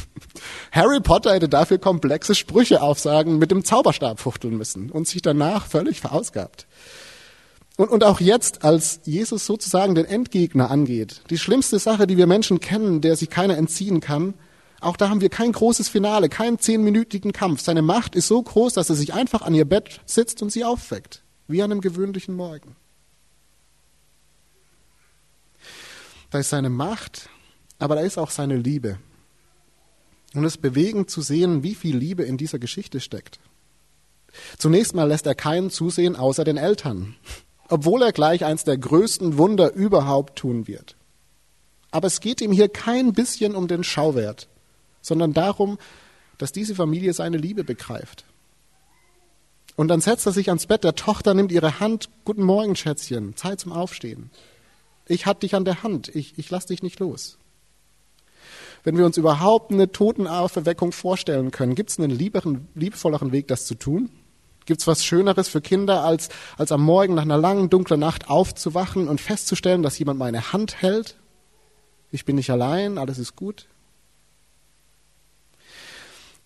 Harry 0.71 0.99
Potter 0.99 1.33
hätte 1.33 1.49
dafür 1.49 1.77
komplexe 1.77 2.35
Sprüche 2.35 2.81
aufsagen, 2.81 3.37
mit 3.37 3.51
dem 3.51 3.63
Zauberstab 3.63 4.19
fuchteln 4.19 4.57
müssen 4.57 4.89
und 4.91 5.07
sich 5.07 5.21
danach 5.21 5.65
völlig 5.65 6.01
verausgabt. 6.01 6.67
Und, 7.75 7.89
und 7.89 8.03
auch 8.03 8.19
jetzt, 8.19 8.63
als 8.63 8.99
Jesus 9.03 9.45
sozusagen 9.45 9.95
den 9.95 10.05
Endgegner 10.05 10.69
angeht, 10.69 11.21
die 11.29 11.39
schlimmste 11.39 11.79
Sache, 11.79 12.05
die 12.05 12.17
wir 12.17 12.27
Menschen 12.27 12.59
kennen, 12.59 13.01
der 13.01 13.15
sich 13.15 13.29
keiner 13.29 13.57
entziehen 13.57 13.99
kann, 13.99 14.36
auch 14.79 14.97
da 14.97 15.09
haben 15.09 15.21
wir 15.21 15.29
kein 15.29 15.53
großes 15.53 15.88
Finale, 15.88 16.29
keinen 16.29 16.59
zehnminütigen 16.59 17.31
Kampf. 17.31 17.62
Seine 17.62 17.81
Macht 17.81 18.15
ist 18.15 18.27
so 18.27 18.41
groß, 18.41 18.73
dass 18.73 18.89
er 18.89 18.95
sich 18.95 19.13
einfach 19.13 19.41
an 19.41 19.55
ihr 19.55 19.65
Bett 19.65 20.01
sitzt 20.05 20.41
und 20.41 20.51
sie 20.51 20.65
aufweckt, 20.65 21.23
wie 21.47 21.63
an 21.63 21.71
einem 21.71 21.81
gewöhnlichen 21.81 22.36
Morgen. 22.36 22.75
Da 26.29 26.39
ist 26.39 26.49
seine 26.49 26.69
Macht, 26.69 27.29
aber 27.79 27.95
da 27.95 28.01
ist 28.01 28.17
auch 28.17 28.31
seine 28.31 28.57
Liebe. 28.57 28.99
Und 30.33 30.43
es 30.43 30.55
ist 30.55 30.62
bewegend 30.62 31.09
zu 31.09 31.21
sehen, 31.21 31.63
wie 31.63 31.75
viel 31.75 31.95
Liebe 31.95 32.23
in 32.23 32.38
dieser 32.38 32.59
Geschichte 32.59 32.99
steckt. 32.99 33.39
Zunächst 34.57 34.95
mal 34.95 35.07
lässt 35.07 35.27
er 35.27 35.36
keinen 35.36 35.69
zusehen 35.69 36.15
außer 36.15 36.43
den 36.43 36.57
Eltern 36.57 37.15
obwohl 37.69 38.02
er 38.02 38.12
gleich 38.12 38.45
eins 38.45 38.63
der 38.63 38.78
größten 38.78 39.38
Wunder 39.38 39.73
überhaupt 39.73 40.38
tun 40.38 40.67
wird. 40.67 40.95
Aber 41.91 42.08
es 42.08 42.19
geht 42.19 42.41
ihm 42.41 42.52
hier 42.52 42.69
kein 42.69 43.13
bisschen 43.13 43.56
um 43.56 43.67
den 43.67 43.84
Schauwert, 43.84 44.47
sondern 45.02 45.34
darum, 45.34 45.78
dass 46.38 46.52
diese 46.52 46.76
Familie 46.76 47.13
seine 47.13 47.38
Liebe 47.38 47.63
begreift. 47.63 48.26
Und 49.76 49.88
dann 49.88 50.02
setzt 50.02 50.26
er 50.26 50.32
sich 50.32 50.49
ans 50.49 50.67
Bett 50.67 50.84
der 50.84 50.95
Tochter, 50.95 51.34
nimmt 51.34 51.52
ihre 51.52 51.80
Hand, 51.80 52.10
guten 52.26 52.43
Morgen, 52.43 52.76
Schätzchen, 52.76 53.36
Zeit 53.36 53.60
zum 53.60 53.71
Aufstehen. 53.71 54.30
Ich 55.08 55.26
hatte 55.26 55.41
dich 55.41 55.56
an 55.56 55.65
der 55.65 55.84
Hand, 55.84 56.13
ich, 56.13 56.38
ich 56.38 56.49
lass 56.49 56.67
dich 56.67 56.84
nicht 56.84 56.99
los. 56.99 57.38
Wenn 58.84 58.97
wir 58.97 59.06
uns 59.06 59.17
überhaupt 59.17 59.71
eine 59.71 59.91
Totenauferweckung 59.91 60.91
vorstellen 60.91 61.52
können, 61.52 61.76
gibt 61.76 61.89
es 61.89 61.99
einen 61.99 62.12
lieberen, 62.12 62.67
liebevolleren 62.76 63.32
Weg, 63.32 63.47
das 63.47 63.65
zu 63.65 63.76
tun? 63.76 64.10
Gibt 64.65 64.82
es 64.82 64.88
was 64.88 65.04
Schöneres 65.04 65.49
für 65.49 65.62
Kinder, 65.62 66.04
als, 66.04 66.30
als 66.58 66.71
am 66.71 66.84
Morgen 66.84 67.15
nach 67.15 67.23
einer 67.23 67.38
langen, 67.38 67.69
dunklen 67.69 67.99
Nacht 67.99 68.30
aufzuwachen 68.30 69.08
und 69.08 69.19
festzustellen, 69.19 69.84
dass 69.84 69.99
jemand 69.99 70.19
meine 70.19 70.54
Hand 70.54 70.82
hält? 70.82 71.17
Ich 72.12 72.26
bin 72.26 72.36
nicht 72.36 72.49
allein, 72.49 72.97
alles 72.97 73.17
ist 73.17 73.36
gut. 73.36 73.67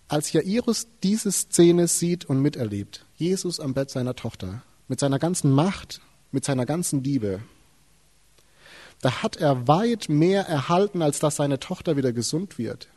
Als 0.08 0.32
Jairus 0.32 0.88
diese 1.03 1.32
Szene 1.32 1.88
sieht 1.88 2.25
und 2.25 2.41
miterlebt, 2.41 3.06
Jesus 3.15 3.60
am 3.60 3.73
Bett 3.73 3.89
seiner 3.89 4.15
Tochter, 4.15 4.63
mit 4.88 4.99
seiner 4.99 5.19
ganzen 5.19 5.51
Macht, 5.51 5.99
mit 6.32 6.45
seiner 6.45 6.65
ganzen 6.65 7.03
Liebe, 7.03 7.41
da 9.01 9.21
hat 9.21 9.36
er 9.36 9.67
weit 9.67 10.10
mehr 10.10 10.47
erhalten, 10.47 11.01
als 11.01 11.19
dass 11.19 11.36
seine 11.36 11.60
Tochter 11.60 11.97
wieder 11.97 12.13
gesund 12.13 12.58
wird. 12.58 12.88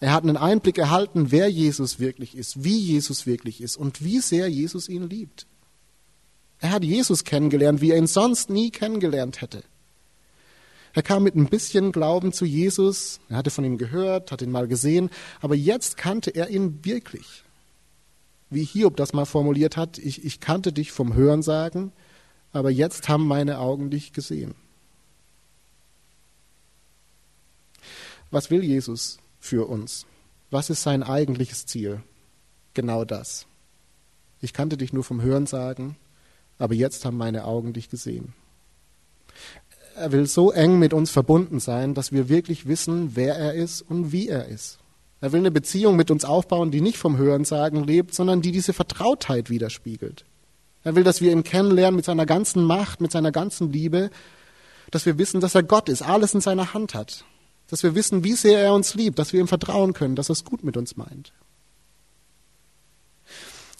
Er 0.00 0.14
hat 0.14 0.22
einen 0.24 0.38
Einblick 0.38 0.78
erhalten, 0.78 1.30
wer 1.30 1.48
Jesus 1.48 2.00
wirklich 2.00 2.34
ist, 2.34 2.64
wie 2.64 2.78
Jesus 2.78 3.26
wirklich 3.26 3.60
ist 3.60 3.76
und 3.76 4.02
wie 4.02 4.20
sehr 4.20 4.48
Jesus 4.48 4.88
ihn 4.88 5.08
liebt. 5.08 5.46
Er 6.58 6.72
hat 6.72 6.84
Jesus 6.84 7.24
kennengelernt, 7.24 7.82
wie 7.82 7.90
er 7.90 7.98
ihn 7.98 8.06
sonst 8.06 8.48
nie 8.48 8.70
kennengelernt 8.70 9.42
hätte. 9.42 9.62
Er 10.94 11.02
kam 11.02 11.22
mit 11.22 11.36
ein 11.36 11.48
bisschen 11.48 11.92
Glauben 11.92 12.32
zu 12.32 12.44
Jesus, 12.44 13.20
er 13.28 13.36
hatte 13.36 13.50
von 13.50 13.64
ihm 13.64 13.78
gehört, 13.78 14.32
hat 14.32 14.42
ihn 14.42 14.50
mal 14.50 14.66
gesehen, 14.66 15.10
aber 15.40 15.54
jetzt 15.54 15.96
kannte 15.96 16.30
er 16.30 16.48
ihn 16.48 16.84
wirklich. 16.84 17.44
Wie 18.48 18.64
Hiob 18.64 18.96
das 18.96 19.12
mal 19.12 19.26
formuliert 19.26 19.76
hat, 19.76 19.98
ich, 19.98 20.24
ich 20.24 20.40
kannte 20.40 20.72
dich 20.72 20.90
vom 20.90 21.14
Hörensagen, 21.14 21.92
aber 22.52 22.70
jetzt 22.70 23.08
haben 23.08 23.26
meine 23.26 23.58
Augen 23.60 23.90
dich 23.90 24.12
gesehen. 24.12 24.54
Was 28.32 28.50
will 28.50 28.64
Jesus 28.64 29.18
für 29.40 29.68
uns? 29.68 30.06
Was 30.50 30.70
ist 30.70 30.82
sein 30.82 31.02
eigentliches 31.02 31.66
Ziel? 31.66 32.02
Genau 32.74 33.04
das. 33.04 33.46
Ich 34.40 34.52
kannte 34.52 34.76
dich 34.76 34.92
nur 34.92 35.04
vom 35.04 35.22
Hörensagen, 35.22 35.96
aber 36.58 36.74
jetzt 36.74 37.04
haben 37.04 37.16
meine 37.16 37.44
Augen 37.44 37.72
dich 37.72 37.90
gesehen. 37.90 38.34
Er 39.96 40.12
will 40.12 40.26
so 40.26 40.50
eng 40.50 40.78
mit 40.78 40.94
uns 40.94 41.10
verbunden 41.10 41.60
sein, 41.60 41.94
dass 41.94 42.12
wir 42.12 42.28
wirklich 42.28 42.66
wissen, 42.66 43.16
wer 43.16 43.34
er 43.34 43.54
ist 43.54 43.82
und 43.82 44.12
wie 44.12 44.28
er 44.28 44.46
ist. 44.46 44.78
Er 45.20 45.32
will 45.32 45.40
eine 45.40 45.50
Beziehung 45.50 45.96
mit 45.96 46.10
uns 46.10 46.24
aufbauen, 46.24 46.70
die 46.70 46.80
nicht 46.80 46.96
vom 46.96 47.18
Hörensagen 47.18 47.84
lebt, 47.84 48.14
sondern 48.14 48.40
die 48.40 48.52
diese 48.52 48.72
Vertrautheit 48.72 49.50
widerspiegelt. 49.50 50.24
Er 50.82 50.96
will, 50.96 51.04
dass 51.04 51.20
wir 51.20 51.32
ihn 51.32 51.44
kennenlernen 51.44 51.96
mit 51.96 52.06
seiner 52.06 52.24
ganzen 52.24 52.64
Macht, 52.64 53.02
mit 53.02 53.12
seiner 53.12 53.32
ganzen 53.32 53.70
Liebe, 53.70 54.10
dass 54.90 55.04
wir 55.04 55.18
wissen, 55.18 55.40
dass 55.40 55.54
er 55.54 55.62
Gott 55.62 55.88
ist, 55.90 56.02
alles 56.02 56.32
in 56.32 56.40
seiner 56.40 56.72
Hand 56.72 56.94
hat, 56.94 57.24
dass 57.70 57.82
wir 57.82 57.94
wissen, 57.94 58.24
wie 58.24 58.34
sehr 58.34 58.58
er 58.60 58.74
uns 58.74 58.94
liebt, 58.94 59.18
dass 59.18 59.32
wir 59.32 59.40
ihm 59.40 59.48
vertrauen 59.48 59.92
können, 59.92 60.16
dass 60.16 60.28
er 60.28 60.32
es 60.32 60.44
gut 60.44 60.64
mit 60.64 60.76
uns 60.76 60.96
meint. 60.96 61.32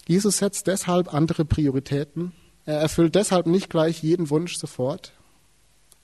Jesus 0.07 0.37
setzt 0.37 0.67
deshalb 0.67 1.13
andere 1.13 1.45
Prioritäten. 1.45 2.31
Er 2.65 2.79
erfüllt 2.79 3.15
deshalb 3.15 3.47
nicht 3.47 3.69
gleich 3.69 4.01
jeden 4.01 4.29
Wunsch 4.29 4.57
sofort, 4.57 5.11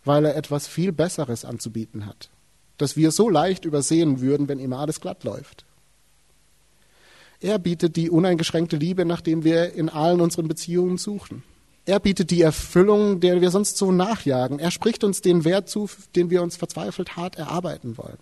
weil 0.04 0.26
er 0.26 0.36
etwas 0.36 0.68
viel 0.68 0.92
Besseres 0.92 1.46
anzubieten 1.46 2.06
hat, 2.06 2.30
das 2.78 2.98
wir 2.98 3.12
so 3.12 3.30
leicht 3.30 3.66
übersehen 3.66 4.20
würden, 4.20 4.48
wenn 4.48 4.60
immer 4.60 4.80
alles 4.80 5.00
glatt 5.00 5.24
läuft. 5.24 5.66
Er 7.40 7.60
bietet 7.60 7.96
die 7.96 8.10
uneingeschränkte 8.10 8.78
Liebe, 8.78 9.06
nach 9.06 9.22
dem 9.22 9.44
wir 9.44 9.74
in 9.74 9.90
allen 9.90 10.22
unseren 10.22 10.48
Beziehungen 10.48 10.98
suchen. 10.98 11.44
Er 11.88 12.02
bietet 12.02 12.32
die 12.32 12.42
Erfüllung, 12.42 13.22
der 13.22 13.40
wir 13.40 13.50
sonst 13.50 13.78
so 13.78 13.94
nachjagen. 13.94 14.60
Er 14.60 14.72
spricht 14.72 15.06
uns 15.06 15.22
den 15.22 15.46
Wert 15.46 15.70
zu, 15.70 15.90
den 16.18 16.30
wir 16.30 16.44
uns 16.44 16.58
verzweifelt 16.58 17.16
hart 17.16 17.38
erarbeiten 17.38 17.98
wollen. 17.98 18.18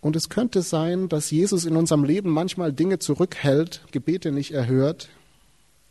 Und 0.00 0.16
es 0.16 0.30
könnte 0.30 0.62
sein, 0.62 1.10
dass 1.10 1.30
Jesus 1.30 1.66
in 1.66 1.76
unserem 1.76 2.04
Leben 2.04 2.30
manchmal 2.30 2.72
Dinge 2.72 2.98
zurückhält, 2.98 3.82
Gebete 3.92 4.32
nicht 4.32 4.52
erhört, 4.52 5.10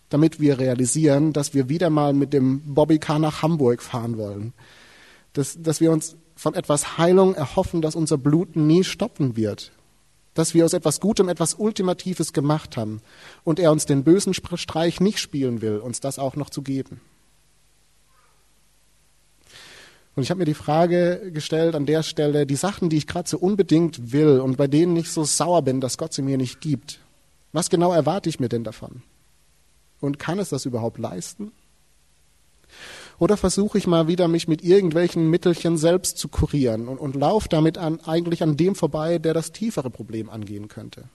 damit 0.09 0.39
wir 0.39 0.57
realisieren, 0.57 1.31
dass 1.31 1.53
wir 1.53 1.69
wieder 1.69 1.91
mal 1.91 2.13
mit 2.13 2.33
dem 2.33 2.73
Bobbycar 2.73 3.19
nach 3.19 3.43
Hamburg 3.43 3.83
fahren 3.83 4.17
wollen. 4.17 4.53
Dass, 5.33 5.61
dass 5.61 5.79
wir 5.79 5.91
uns 5.91 6.15
von 6.35 6.55
etwas 6.55 6.97
Heilung 6.97 7.35
erhoffen, 7.35 7.83
dass 7.83 7.95
unser 7.95 8.17
Blut 8.17 8.55
nie 8.55 8.83
stoppen 8.83 9.35
wird. 9.35 9.71
Dass 10.35 10.53
wir 10.53 10.63
aus 10.65 10.73
etwas 10.73 10.99
Gutem 10.99 11.27
etwas 11.27 11.55
Ultimatives 11.55 12.31
gemacht 12.31 12.77
haben 12.77 13.01
und 13.43 13.59
er 13.59 13.71
uns 13.71 13.87
den 13.87 14.03
bösen 14.03 14.35
Streich 14.35 14.99
nicht 14.99 15.17
spielen 15.17 15.61
will, 15.61 15.77
uns 15.77 15.99
das 15.99 16.19
auch 16.19 16.35
noch 16.35 16.51
zu 16.51 16.61
geben. 16.61 17.01
Und 20.15 20.23
ich 20.23 20.29
habe 20.29 20.39
mir 20.39 20.45
die 20.45 20.53
Frage 20.53 21.31
gestellt 21.33 21.75
an 21.75 21.85
der 21.85 22.03
Stelle, 22.03 22.45
die 22.45 22.55
Sachen, 22.55 22.89
die 22.89 22.97
ich 22.97 23.07
gerade 23.07 23.27
so 23.27 23.37
unbedingt 23.37 24.13
will 24.13 24.39
und 24.39 24.55
bei 24.55 24.67
denen 24.67 24.95
ich 24.95 25.09
so 25.09 25.23
sauer 25.25 25.61
bin, 25.61 25.81
dass 25.81 25.97
Gott 25.97 26.13
sie 26.13 26.21
mir 26.21 26.37
nicht 26.37 26.61
gibt, 26.61 26.99
was 27.51 27.69
genau 27.69 27.91
erwarte 27.91 28.29
ich 28.29 28.39
mir 28.39 28.49
denn 28.49 28.63
davon? 28.63 29.01
Und 29.99 30.19
kann 30.19 30.39
es 30.39 30.49
das 30.49 30.65
überhaupt 30.65 30.99
leisten? 30.99 31.51
Oder 33.17 33.37
versuche 33.37 33.77
ich 33.77 33.87
mal 33.87 34.07
wieder, 34.07 34.27
mich 34.27 34.47
mit 34.47 34.63
irgendwelchen 34.63 35.29
Mittelchen 35.29 35.77
selbst 35.77 36.17
zu 36.17 36.27
kurieren 36.27 36.87
und, 36.87 36.97
und 36.97 37.15
laufe 37.15 37.47
damit 37.47 37.77
an, 37.77 38.01
eigentlich 38.01 38.43
an 38.43 38.57
dem 38.57 38.75
vorbei, 38.75 39.19
der 39.19 39.33
das 39.33 39.51
tiefere 39.51 39.89
Problem 39.89 40.29
angehen 40.29 40.67
könnte? 40.67 41.05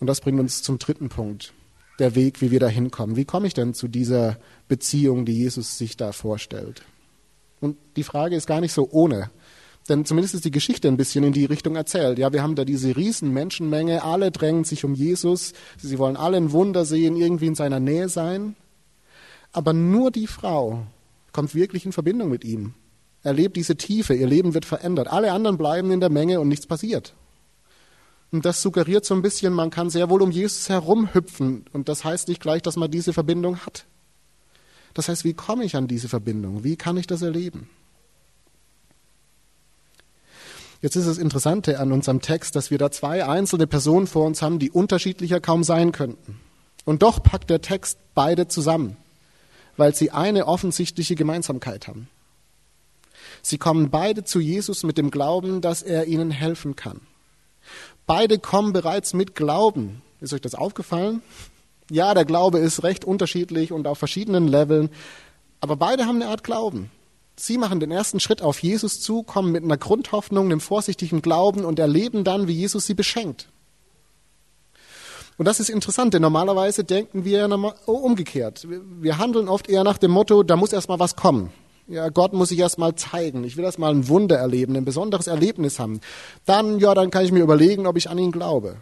Und 0.00 0.06
das 0.06 0.20
bringt 0.20 0.38
uns 0.38 0.62
zum 0.62 0.78
dritten 0.78 1.08
Punkt, 1.08 1.52
der 1.98 2.14
Weg, 2.14 2.40
wie 2.40 2.50
wir 2.50 2.60
da 2.60 2.68
hinkommen. 2.68 3.16
Wie 3.16 3.24
komme 3.24 3.46
ich 3.46 3.54
denn 3.54 3.74
zu 3.74 3.88
dieser 3.88 4.38
Beziehung, 4.68 5.24
die 5.24 5.36
Jesus 5.36 5.78
sich 5.78 5.96
da 5.96 6.12
vorstellt? 6.12 6.82
Und 7.60 7.76
die 7.96 8.04
Frage 8.04 8.36
ist 8.36 8.46
gar 8.46 8.60
nicht 8.60 8.72
so 8.72 8.88
ohne. 8.90 9.30
Denn 9.88 10.04
zumindest 10.04 10.34
ist 10.34 10.44
die 10.44 10.50
Geschichte 10.50 10.88
ein 10.88 10.98
bisschen 10.98 11.24
in 11.24 11.32
die 11.32 11.46
Richtung 11.46 11.74
erzählt. 11.76 12.18
Ja, 12.18 12.32
wir 12.32 12.42
haben 12.42 12.54
da 12.54 12.64
diese 12.64 12.96
riesen 12.96 13.32
Menschenmenge, 13.32 14.02
alle 14.02 14.30
drängen 14.30 14.64
sich 14.64 14.84
um 14.84 14.94
Jesus, 14.94 15.54
sie 15.80 15.98
wollen 15.98 16.16
alle 16.16 16.36
ein 16.36 16.52
Wunder 16.52 16.84
sehen, 16.84 17.16
irgendwie 17.16 17.46
in 17.46 17.54
seiner 17.54 17.80
Nähe 17.80 18.08
sein. 18.08 18.54
Aber 19.52 19.72
nur 19.72 20.10
die 20.10 20.26
Frau 20.26 20.86
kommt 21.32 21.54
wirklich 21.54 21.86
in 21.86 21.92
Verbindung 21.92 22.28
mit 22.28 22.44
ihm, 22.44 22.74
erlebt 23.22 23.56
diese 23.56 23.76
Tiefe, 23.76 24.14
ihr 24.14 24.26
Leben 24.26 24.52
wird 24.52 24.66
verändert. 24.66 25.08
Alle 25.08 25.32
anderen 25.32 25.56
bleiben 25.56 25.90
in 25.90 26.00
der 26.00 26.10
Menge 26.10 26.40
und 26.40 26.48
nichts 26.48 26.66
passiert. 26.66 27.14
Und 28.30 28.44
das 28.44 28.60
suggeriert 28.60 29.06
so 29.06 29.14
ein 29.14 29.22
bisschen, 29.22 29.54
man 29.54 29.70
kann 29.70 29.88
sehr 29.88 30.10
wohl 30.10 30.20
um 30.20 30.30
Jesus 30.30 30.68
herumhüpfen. 30.68 31.64
Und 31.72 31.88
das 31.88 32.04
heißt 32.04 32.28
nicht 32.28 32.42
gleich, 32.42 32.60
dass 32.60 32.76
man 32.76 32.90
diese 32.90 33.14
Verbindung 33.14 33.60
hat. 33.60 33.86
Das 34.92 35.08
heißt, 35.08 35.24
wie 35.24 35.32
komme 35.32 35.64
ich 35.64 35.76
an 35.76 35.88
diese 35.88 36.08
Verbindung? 36.08 36.62
Wie 36.62 36.76
kann 36.76 36.98
ich 36.98 37.06
das 37.06 37.22
erleben? 37.22 37.70
Jetzt 40.80 40.94
ist 40.94 41.08
das 41.08 41.18
Interessante 41.18 41.80
an 41.80 41.90
unserem 41.90 42.20
Text, 42.20 42.54
dass 42.54 42.70
wir 42.70 42.78
da 42.78 42.90
zwei 42.90 43.26
einzelne 43.26 43.66
Personen 43.66 44.06
vor 44.06 44.24
uns 44.24 44.42
haben, 44.42 44.58
die 44.58 44.70
unterschiedlicher 44.70 45.40
kaum 45.40 45.64
sein 45.64 45.90
könnten. 45.90 46.40
Und 46.84 47.02
doch 47.02 47.22
packt 47.22 47.50
der 47.50 47.60
Text 47.60 47.98
beide 48.14 48.46
zusammen, 48.46 48.96
weil 49.76 49.94
sie 49.94 50.12
eine 50.12 50.46
offensichtliche 50.46 51.16
Gemeinsamkeit 51.16 51.88
haben. 51.88 52.08
Sie 53.42 53.58
kommen 53.58 53.90
beide 53.90 54.24
zu 54.24 54.40
Jesus 54.40 54.84
mit 54.84 54.98
dem 54.98 55.10
Glauben, 55.10 55.60
dass 55.60 55.82
er 55.82 56.06
ihnen 56.06 56.30
helfen 56.30 56.76
kann. 56.76 57.00
Beide 58.06 58.38
kommen 58.38 58.72
bereits 58.72 59.14
mit 59.14 59.34
Glauben. 59.34 60.02
Ist 60.20 60.32
euch 60.32 60.40
das 60.40 60.54
aufgefallen? 60.54 61.22
Ja, 61.90 62.14
der 62.14 62.24
Glaube 62.24 62.58
ist 62.58 62.84
recht 62.84 63.04
unterschiedlich 63.04 63.72
und 63.72 63.86
auf 63.86 63.98
verschiedenen 63.98 64.46
Leveln, 64.46 64.90
aber 65.60 65.76
beide 65.76 66.06
haben 66.06 66.22
eine 66.22 66.30
Art 66.30 66.44
Glauben. 66.44 66.90
Sie 67.38 67.56
machen 67.56 67.78
den 67.78 67.92
ersten 67.92 68.18
Schritt 68.18 68.42
auf 68.42 68.60
Jesus 68.62 69.00
zu, 69.00 69.22
kommen 69.22 69.52
mit 69.52 69.62
einer 69.62 69.76
Grundhoffnung, 69.76 70.46
einem 70.46 70.60
vorsichtigen 70.60 71.22
Glauben 71.22 71.64
und 71.64 71.78
erleben 71.78 72.24
dann, 72.24 72.48
wie 72.48 72.52
Jesus 72.52 72.86
sie 72.86 72.94
beschenkt. 72.94 73.48
Und 75.36 75.46
das 75.46 75.60
ist 75.60 75.70
interessant, 75.70 76.14
denn 76.14 76.22
normalerweise 76.22 76.82
denken 76.82 77.24
wir 77.24 77.48
oh, 77.86 77.92
umgekehrt. 77.92 78.66
Wir 78.68 79.18
handeln 79.18 79.48
oft 79.48 79.68
eher 79.68 79.84
nach 79.84 79.98
dem 79.98 80.10
Motto, 80.10 80.42
da 80.42 80.56
muss 80.56 80.72
erst 80.72 80.88
mal 80.88 80.98
was 80.98 81.14
kommen. 81.14 81.52
Ja, 81.86 82.08
Gott 82.08 82.32
muss 82.32 82.48
sich 82.48 82.58
erst 82.58 82.76
mal 82.76 82.96
zeigen. 82.96 83.44
Ich 83.44 83.56
will 83.56 83.64
erst 83.64 83.78
mal 83.78 83.94
ein 83.94 84.08
Wunder 84.08 84.36
erleben, 84.36 84.76
ein 84.76 84.84
besonderes 84.84 85.28
Erlebnis 85.28 85.78
haben. 85.78 86.00
Dann, 86.44 86.80
ja, 86.80 86.92
dann 86.92 87.10
kann 87.10 87.24
ich 87.24 87.30
mir 87.30 87.42
überlegen, 87.42 87.86
ob 87.86 87.96
ich 87.96 88.10
an 88.10 88.18
ihn 88.18 88.32
glaube. 88.32 88.78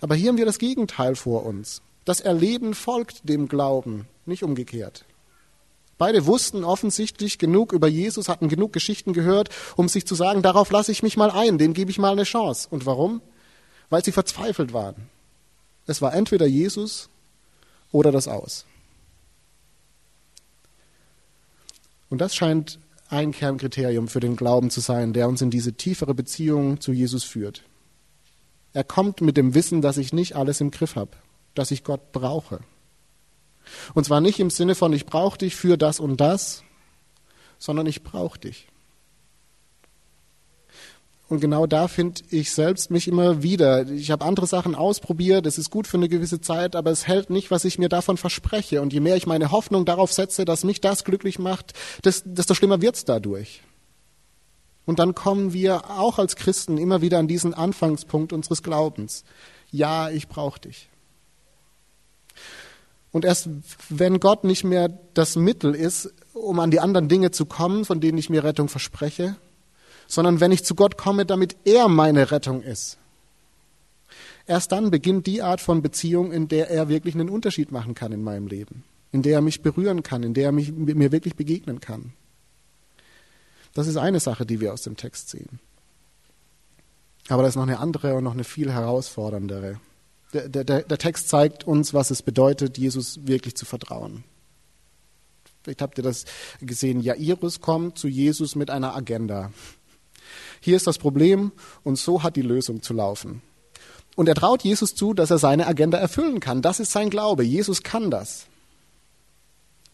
Aber 0.00 0.14
hier 0.14 0.30
haben 0.30 0.38
wir 0.38 0.46
das 0.46 0.58
Gegenteil 0.58 1.16
vor 1.16 1.44
uns. 1.44 1.82
Das 2.06 2.20
Erleben 2.20 2.74
folgt 2.74 3.28
dem 3.28 3.46
Glauben, 3.46 4.08
nicht 4.24 4.42
umgekehrt. 4.42 5.04
Beide 6.02 6.26
wussten 6.26 6.64
offensichtlich 6.64 7.38
genug 7.38 7.72
über 7.72 7.86
Jesus, 7.86 8.28
hatten 8.28 8.48
genug 8.48 8.72
Geschichten 8.72 9.12
gehört, 9.12 9.50
um 9.76 9.88
sich 9.88 10.04
zu 10.04 10.16
sagen, 10.16 10.42
darauf 10.42 10.68
lasse 10.72 10.90
ich 10.90 11.04
mich 11.04 11.16
mal 11.16 11.30
ein, 11.30 11.58
dem 11.58 11.74
gebe 11.74 11.92
ich 11.92 11.98
mal 12.00 12.10
eine 12.10 12.24
Chance. 12.24 12.66
Und 12.68 12.86
warum? 12.86 13.22
Weil 13.88 14.04
sie 14.04 14.10
verzweifelt 14.10 14.72
waren. 14.72 14.96
Es 15.86 16.02
war 16.02 16.12
entweder 16.12 16.44
Jesus 16.44 17.08
oder 17.92 18.10
das 18.10 18.26
Aus. 18.26 18.66
Und 22.10 22.20
das 22.20 22.34
scheint 22.34 22.80
ein 23.08 23.30
Kernkriterium 23.30 24.08
für 24.08 24.18
den 24.18 24.34
Glauben 24.34 24.70
zu 24.70 24.80
sein, 24.80 25.12
der 25.12 25.28
uns 25.28 25.40
in 25.40 25.50
diese 25.50 25.74
tiefere 25.74 26.14
Beziehung 26.14 26.80
zu 26.80 26.90
Jesus 26.90 27.22
führt. 27.22 27.62
Er 28.72 28.82
kommt 28.82 29.20
mit 29.20 29.36
dem 29.36 29.54
Wissen, 29.54 29.82
dass 29.82 29.98
ich 29.98 30.12
nicht 30.12 30.34
alles 30.34 30.60
im 30.60 30.72
Griff 30.72 30.96
habe, 30.96 31.12
dass 31.54 31.70
ich 31.70 31.84
Gott 31.84 32.10
brauche. 32.10 32.58
Und 33.94 34.04
zwar 34.04 34.20
nicht 34.20 34.40
im 34.40 34.50
Sinne 34.50 34.74
von, 34.74 34.92
ich 34.92 35.06
brauche 35.06 35.38
dich 35.38 35.56
für 35.56 35.76
das 35.76 36.00
und 36.00 36.20
das, 36.20 36.62
sondern 37.58 37.86
ich 37.86 38.02
brauche 38.02 38.38
dich. 38.38 38.66
Und 41.32 41.40
genau 41.40 41.66
da 41.66 41.88
finde 41.88 42.20
ich 42.28 42.52
selbst 42.52 42.90
mich 42.90 43.08
immer 43.08 43.42
wieder. 43.42 43.88
Ich 43.88 44.10
habe 44.10 44.26
andere 44.26 44.46
Sachen 44.46 44.74
ausprobiert, 44.74 45.46
es 45.46 45.56
ist 45.56 45.70
gut 45.70 45.86
für 45.86 45.96
eine 45.96 46.10
gewisse 46.10 46.42
Zeit, 46.42 46.76
aber 46.76 46.90
es 46.90 47.06
hält 47.06 47.30
nicht, 47.30 47.50
was 47.50 47.64
ich 47.64 47.78
mir 47.78 47.88
davon 47.88 48.18
verspreche. 48.18 48.82
Und 48.82 48.92
je 48.92 49.00
mehr 49.00 49.16
ich 49.16 49.26
meine 49.26 49.50
Hoffnung 49.50 49.86
darauf 49.86 50.12
setze, 50.12 50.44
dass 50.44 50.62
mich 50.62 50.82
das 50.82 51.04
glücklich 51.04 51.38
macht, 51.38 51.72
desto 52.04 52.52
schlimmer 52.52 52.82
wird 52.82 52.96
es 52.96 53.06
dadurch. 53.06 53.62
Und 54.84 54.98
dann 54.98 55.14
kommen 55.14 55.54
wir 55.54 55.88
auch 55.90 56.18
als 56.18 56.36
Christen 56.36 56.76
immer 56.76 57.00
wieder 57.00 57.18
an 57.18 57.28
diesen 57.28 57.54
Anfangspunkt 57.54 58.34
unseres 58.34 58.62
Glaubens. 58.62 59.24
Ja, 59.70 60.10
ich 60.10 60.28
brauche 60.28 60.60
dich. 60.60 60.90
Und 63.12 63.24
erst 63.26 63.48
wenn 63.90 64.20
Gott 64.20 64.42
nicht 64.44 64.64
mehr 64.64 64.88
das 65.14 65.36
Mittel 65.36 65.74
ist, 65.74 66.12
um 66.32 66.58
an 66.58 66.70
die 66.70 66.80
anderen 66.80 67.08
Dinge 67.08 67.30
zu 67.30 67.44
kommen, 67.44 67.84
von 67.84 68.00
denen 68.00 68.18
ich 68.18 68.30
mir 68.30 68.42
Rettung 68.42 68.68
verspreche, 68.68 69.36
sondern 70.06 70.40
wenn 70.40 70.50
ich 70.50 70.64
zu 70.64 70.74
Gott 70.74 70.96
komme, 70.96 71.26
damit 71.26 71.56
er 71.64 71.88
meine 71.88 72.30
Rettung 72.30 72.62
ist. 72.62 72.98
Erst 74.46 74.72
dann 74.72 74.90
beginnt 74.90 75.26
die 75.26 75.42
Art 75.42 75.60
von 75.60 75.82
Beziehung, 75.82 76.32
in 76.32 76.48
der 76.48 76.70
er 76.70 76.88
wirklich 76.88 77.14
einen 77.14 77.28
Unterschied 77.28 77.70
machen 77.70 77.94
kann 77.94 78.12
in 78.12 78.24
meinem 78.24 78.46
Leben, 78.46 78.84
in 79.12 79.22
der 79.22 79.34
er 79.34 79.40
mich 79.40 79.62
berühren 79.62 80.02
kann, 80.02 80.22
in 80.22 80.34
der 80.34 80.46
er 80.46 80.52
mich, 80.52 80.72
mir 80.72 81.12
wirklich 81.12 81.36
begegnen 81.36 81.80
kann. 81.80 82.12
Das 83.74 83.86
ist 83.86 83.96
eine 83.96 84.20
Sache, 84.20 84.44
die 84.44 84.60
wir 84.60 84.72
aus 84.72 84.82
dem 84.82 84.96
Text 84.96 85.30
sehen. 85.30 85.60
Aber 87.28 87.42
da 87.42 87.48
ist 87.48 87.56
noch 87.56 87.62
eine 87.62 87.78
andere 87.78 88.14
und 88.14 88.24
noch 88.24 88.32
eine 88.32 88.44
viel 88.44 88.72
herausforderndere. 88.72 89.80
Der, 90.32 90.48
der, 90.48 90.64
der 90.82 90.98
Text 90.98 91.28
zeigt 91.28 91.64
uns, 91.64 91.92
was 91.92 92.10
es 92.10 92.22
bedeutet, 92.22 92.78
Jesus 92.78 93.26
wirklich 93.26 93.54
zu 93.54 93.66
vertrauen. 93.66 94.24
Vielleicht 95.62 95.82
habt 95.82 95.98
ihr 95.98 96.04
das 96.04 96.24
gesehen. 96.60 97.00
Jairus 97.00 97.60
kommt 97.60 97.98
zu 97.98 98.08
Jesus 98.08 98.56
mit 98.56 98.70
einer 98.70 98.96
Agenda. 98.96 99.52
Hier 100.60 100.76
ist 100.76 100.86
das 100.86 100.98
Problem 100.98 101.52
und 101.84 101.98
so 101.98 102.22
hat 102.22 102.36
die 102.36 102.42
Lösung 102.42 102.82
zu 102.82 102.94
laufen. 102.94 103.42
Und 104.16 104.28
er 104.28 104.34
traut 104.34 104.62
Jesus 104.62 104.94
zu, 104.94 105.14
dass 105.14 105.30
er 105.30 105.38
seine 105.38 105.66
Agenda 105.66 105.98
erfüllen 105.98 106.40
kann. 106.40 106.62
Das 106.62 106.80
ist 106.80 106.92
sein 106.92 107.10
Glaube. 107.10 107.44
Jesus 107.44 107.82
kann 107.82 108.10
das. 108.10 108.46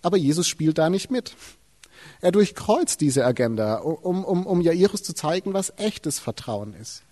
Aber 0.03 0.17
Jesus 0.17 0.49
spielt 0.49 0.79
da 0.79 0.91
nicht 0.91 1.11
mit. 1.11 1.35
Er 2.21 2.33
durchkreuzt 2.33 3.01
diese 3.01 3.25
Agenda, 3.25 3.77
um, 3.77 4.25
um, 4.25 4.47
um 4.47 4.61
Jairus 4.61 5.03
zu 5.03 5.15
zeigen, 5.15 5.53
was 5.53 5.73
echtes 5.77 6.19
Vertrauen 6.19 6.75
ist. 6.75 7.03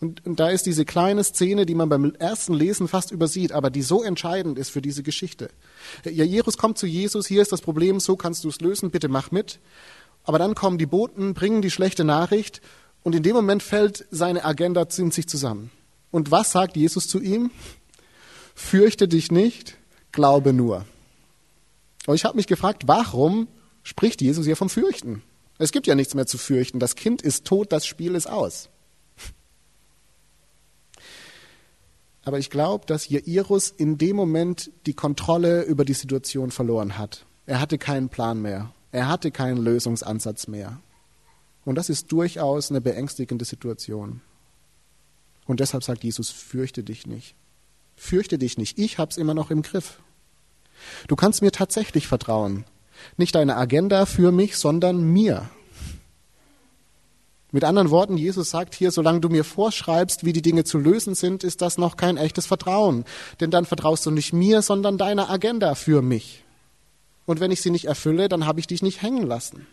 Und, 0.00 0.24
und 0.26 0.40
da 0.40 0.50
ist 0.50 0.66
diese 0.66 0.84
kleine 0.84 1.22
Szene, 1.24 1.66
die 1.66 1.74
man 1.74 1.88
beim 1.88 2.14
ersten 2.14 2.54
Lesen 2.54 2.88
fast 2.88 3.10
übersieht, 3.10 3.52
aber 3.52 3.70
die 3.70 3.82
so 3.82 4.02
entscheidend 4.02 4.58
ist 4.58 4.70
für 4.70 4.82
diese 4.82 5.02
Geschichte. 5.02 5.50
Jairus 6.04 6.58
kommt 6.58 6.78
zu 6.78 6.86
Jesus, 6.86 7.26
hier 7.26 7.42
ist 7.42 7.52
das 7.52 7.60
Problem, 7.60 8.00
so 8.00 8.16
kannst 8.16 8.44
du 8.44 8.48
es 8.48 8.60
lösen, 8.60 8.90
bitte 8.90 9.08
mach 9.08 9.30
mit. 9.30 9.60
Aber 10.24 10.38
dann 10.38 10.54
kommen 10.54 10.78
die 10.78 10.86
Boten, 10.86 11.34
bringen 11.34 11.62
die 11.62 11.70
schlechte 11.70 12.04
Nachricht 12.04 12.60
und 13.02 13.14
in 13.14 13.22
dem 13.22 13.34
Moment 13.34 13.62
fällt 13.62 14.06
seine 14.10 14.44
Agenda 14.44 14.86
in 14.96 15.10
sich 15.10 15.28
zusammen. 15.28 15.70
Und 16.10 16.30
was 16.30 16.52
sagt 16.52 16.76
Jesus 16.76 17.08
zu 17.08 17.20
ihm? 17.20 17.50
Fürchte 18.54 19.08
dich 19.08 19.32
nicht, 19.32 19.76
glaube 20.12 20.52
nur. 20.52 20.84
Und 22.06 22.14
ich 22.14 22.24
habe 22.24 22.36
mich 22.36 22.46
gefragt, 22.46 22.82
warum 22.86 23.48
spricht 23.82 24.20
Jesus 24.20 24.44
hier 24.44 24.56
vom 24.56 24.68
Fürchten? 24.68 25.22
Es 25.58 25.72
gibt 25.72 25.86
ja 25.86 25.94
nichts 25.94 26.14
mehr 26.14 26.26
zu 26.26 26.38
fürchten. 26.38 26.80
Das 26.80 26.96
Kind 26.96 27.22
ist 27.22 27.44
tot, 27.44 27.72
das 27.72 27.86
Spiel 27.86 28.14
ist 28.14 28.28
aus. 28.28 28.68
Aber 32.24 32.38
ich 32.38 32.50
glaube, 32.50 32.86
dass 32.86 33.08
Jairus 33.08 33.70
in 33.70 33.98
dem 33.98 34.16
Moment 34.16 34.70
die 34.86 34.94
Kontrolle 34.94 35.62
über 35.62 35.84
die 35.84 35.92
Situation 35.92 36.50
verloren 36.50 36.98
hat. 36.98 37.26
Er 37.46 37.60
hatte 37.60 37.78
keinen 37.78 38.08
Plan 38.08 38.40
mehr. 38.40 38.72
Er 38.92 39.08
hatte 39.08 39.30
keinen 39.30 39.58
Lösungsansatz 39.58 40.46
mehr. 40.46 40.80
Und 41.64 41.76
das 41.76 41.88
ist 41.88 42.12
durchaus 42.12 42.70
eine 42.70 42.80
beängstigende 42.80 43.44
Situation. 43.44 44.20
Und 45.46 45.60
deshalb 45.60 45.82
sagt 45.82 46.04
Jesus, 46.04 46.30
fürchte 46.30 46.84
dich 46.84 47.06
nicht. 47.06 47.34
Fürchte 47.96 48.38
dich 48.38 48.58
nicht. 48.58 48.78
Ich 48.78 48.98
hab's 48.98 49.16
immer 49.16 49.34
noch 49.34 49.50
im 49.50 49.62
Griff. 49.62 50.00
Du 51.08 51.16
kannst 51.16 51.42
mir 51.42 51.52
tatsächlich 51.52 52.06
vertrauen. 52.06 52.64
Nicht 53.16 53.34
deine 53.34 53.56
Agenda 53.56 54.06
für 54.06 54.32
mich, 54.32 54.56
sondern 54.56 55.02
mir. 55.02 55.50
Mit 57.54 57.64
anderen 57.64 57.90
Worten, 57.90 58.16
Jesus 58.16 58.48
sagt 58.48 58.74
hier, 58.74 58.90
solange 58.90 59.20
du 59.20 59.28
mir 59.28 59.44
vorschreibst, 59.44 60.24
wie 60.24 60.32
die 60.32 60.40
Dinge 60.40 60.64
zu 60.64 60.78
lösen 60.78 61.14
sind, 61.14 61.44
ist 61.44 61.60
das 61.60 61.76
noch 61.76 61.98
kein 61.98 62.16
echtes 62.16 62.46
Vertrauen. 62.46 63.04
Denn 63.40 63.50
dann 63.50 63.66
vertraust 63.66 64.06
du 64.06 64.10
nicht 64.10 64.32
mir, 64.32 64.62
sondern 64.62 64.96
deiner 64.96 65.28
Agenda 65.28 65.74
für 65.74 66.00
mich. 66.00 66.44
Und 67.26 67.40
wenn 67.40 67.50
ich 67.50 67.60
sie 67.60 67.70
nicht 67.70 67.84
erfülle, 67.84 68.30
dann 68.30 68.46
habe 68.46 68.58
ich 68.58 68.66
dich 68.66 68.82
nicht 68.82 69.02
hängen 69.02 69.26
lassen. 69.26 69.66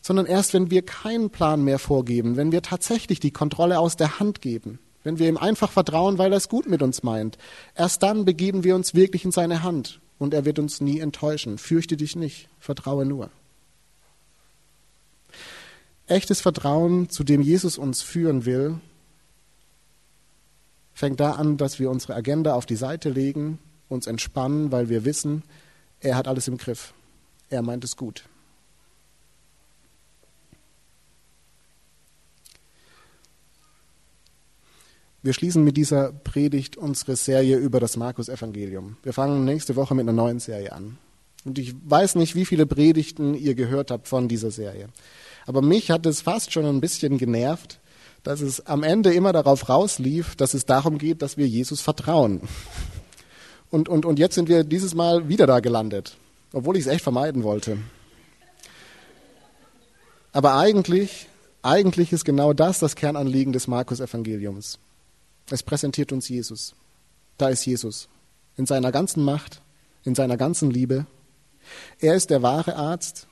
Sondern 0.00 0.24
erst, 0.24 0.54
wenn 0.54 0.70
wir 0.70 0.80
keinen 0.80 1.28
Plan 1.28 1.62
mehr 1.62 1.78
vorgeben, 1.78 2.36
wenn 2.38 2.52
wir 2.52 2.62
tatsächlich 2.62 3.20
die 3.20 3.30
Kontrolle 3.30 3.78
aus 3.78 3.96
der 3.96 4.18
Hand 4.18 4.40
geben, 4.40 4.78
wenn 5.04 5.18
wir 5.18 5.28
ihm 5.28 5.36
einfach 5.36 5.70
vertrauen, 5.70 6.16
weil 6.16 6.32
er 6.32 6.38
es 6.38 6.48
gut 6.48 6.70
mit 6.70 6.80
uns 6.80 7.02
meint, 7.02 7.36
erst 7.74 8.02
dann 8.02 8.24
begeben 8.24 8.64
wir 8.64 8.74
uns 8.74 8.94
wirklich 8.94 9.26
in 9.26 9.30
seine 9.30 9.62
Hand 9.62 10.00
und 10.18 10.32
er 10.32 10.46
wird 10.46 10.58
uns 10.58 10.80
nie 10.80 11.00
enttäuschen. 11.00 11.58
Fürchte 11.58 11.98
dich 11.98 12.16
nicht, 12.16 12.48
vertraue 12.58 13.04
nur. 13.04 13.30
Echtes 16.10 16.40
Vertrauen, 16.40 17.08
zu 17.08 17.22
dem 17.22 17.40
Jesus 17.40 17.78
uns 17.78 18.02
führen 18.02 18.44
will, 18.44 18.80
fängt 20.92 21.20
da 21.20 21.34
an, 21.34 21.56
dass 21.56 21.78
wir 21.78 21.88
unsere 21.88 22.16
Agenda 22.16 22.54
auf 22.54 22.66
die 22.66 22.74
Seite 22.74 23.10
legen, 23.10 23.60
uns 23.88 24.08
entspannen, 24.08 24.72
weil 24.72 24.88
wir 24.88 25.04
wissen, 25.04 25.44
er 26.00 26.16
hat 26.16 26.26
alles 26.26 26.48
im 26.48 26.56
Griff. 26.56 26.94
Er 27.48 27.62
meint 27.62 27.84
es 27.84 27.96
gut. 27.96 28.24
Wir 35.22 35.32
schließen 35.32 35.62
mit 35.62 35.76
dieser 35.76 36.12
Predigt 36.12 36.76
unsere 36.76 37.14
Serie 37.14 37.56
über 37.56 37.78
das 37.78 37.96
Markus-Evangelium. 37.96 38.96
Wir 39.04 39.12
fangen 39.12 39.44
nächste 39.44 39.76
Woche 39.76 39.94
mit 39.94 40.02
einer 40.02 40.12
neuen 40.12 40.40
Serie 40.40 40.72
an. 40.72 40.98
Und 41.44 41.56
ich 41.60 41.72
weiß 41.84 42.16
nicht, 42.16 42.34
wie 42.34 42.46
viele 42.46 42.66
Predigten 42.66 43.34
ihr 43.34 43.54
gehört 43.54 43.92
habt 43.92 44.08
von 44.08 44.26
dieser 44.26 44.50
Serie. 44.50 44.88
Aber 45.46 45.62
mich 45.62 45.90
hat 45.90 46.06
es 46.06 46.20
fast 46.20 46.52
schon 46.52 46.66
ein 46.66 46.80
bisschen 46.80 47.18
genervt, 47.18 47.80
dass 48.22 48.40
es 48.40 48.66
am 48.66 48.82
Ende 48.82 49.12
immer 49.14 49.32
darauf 49.32 49.68
rauslief, 49.68 50.36
dass 50.36 50.54
es 50.54 50.66
darum 50.66 50.98
geht, 50.98 51.22
dass 51.22 51.36
wir 51.36 51.48
Jesus 51.48 51.80
vertrauen. 51.80 52.42
Und, 53.70 53.88
und, 53.88 54.04
und 54.04 54.18
jetzt 54.18 54.34
sind 54.34 54.48
wir 54.48 54.64
dieses 54.64 54.94
Mal 54.94 55.28
wieder 55.28 55.46
da 55.46 55.60
gelandet, 55.60 56.16
obwohl 56.52 56.76
ich 56.76 56.86
es 56.86 56.92
echt 56.92 57.02
vermeiden 57.02 57.44
wollte. 57.44 57.78
Aber 60.32 60.56
eigentlich, 60.56 61.28
eigentlich 61.62 62.12
ist 62.12 62.24
genau 62.24 62.52
das 62.52 62.78
das 62.78 62.96
Kernanliegen 62.96 63.52
des 63.52 63.66
Markus-Evangeliums. 63.68 64.78
Es 65.50 65.62
präsentiert 65.62 66.12
uns 66.12 66.28
Jesus. 66.28 66.74
Da 67.38 67.48
ist 67.48 67.64
Jesus. 67.64 68.08
In 68.56 68.66
seiner 68.66 68.92
ganzen 68.92 69.24
Macht, 69.24 69.60
in 70.04 70.14
seiner 70.14 70.36
ganzen 70.36 70.70
Liebe. 70.70 71.06
Er 71.98 72.14
ist 72.14 72.30
der 72.30 72.42
wahre 72.42 72.76
Arzt. 72.76 73.26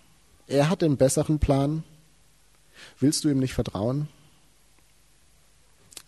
Er 0.47 0.71
hat 0.71 0.83
den 0.83 0.97
besseren 0.97 1.39
Plan. 1.39 1.85
Willst 3.01 3.25
du 3.25 3.29
ihm 3.29 3.39
nicht 3.39 3.55
vertrauen? 3.55 4.09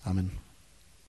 Amen. 0.03 0.40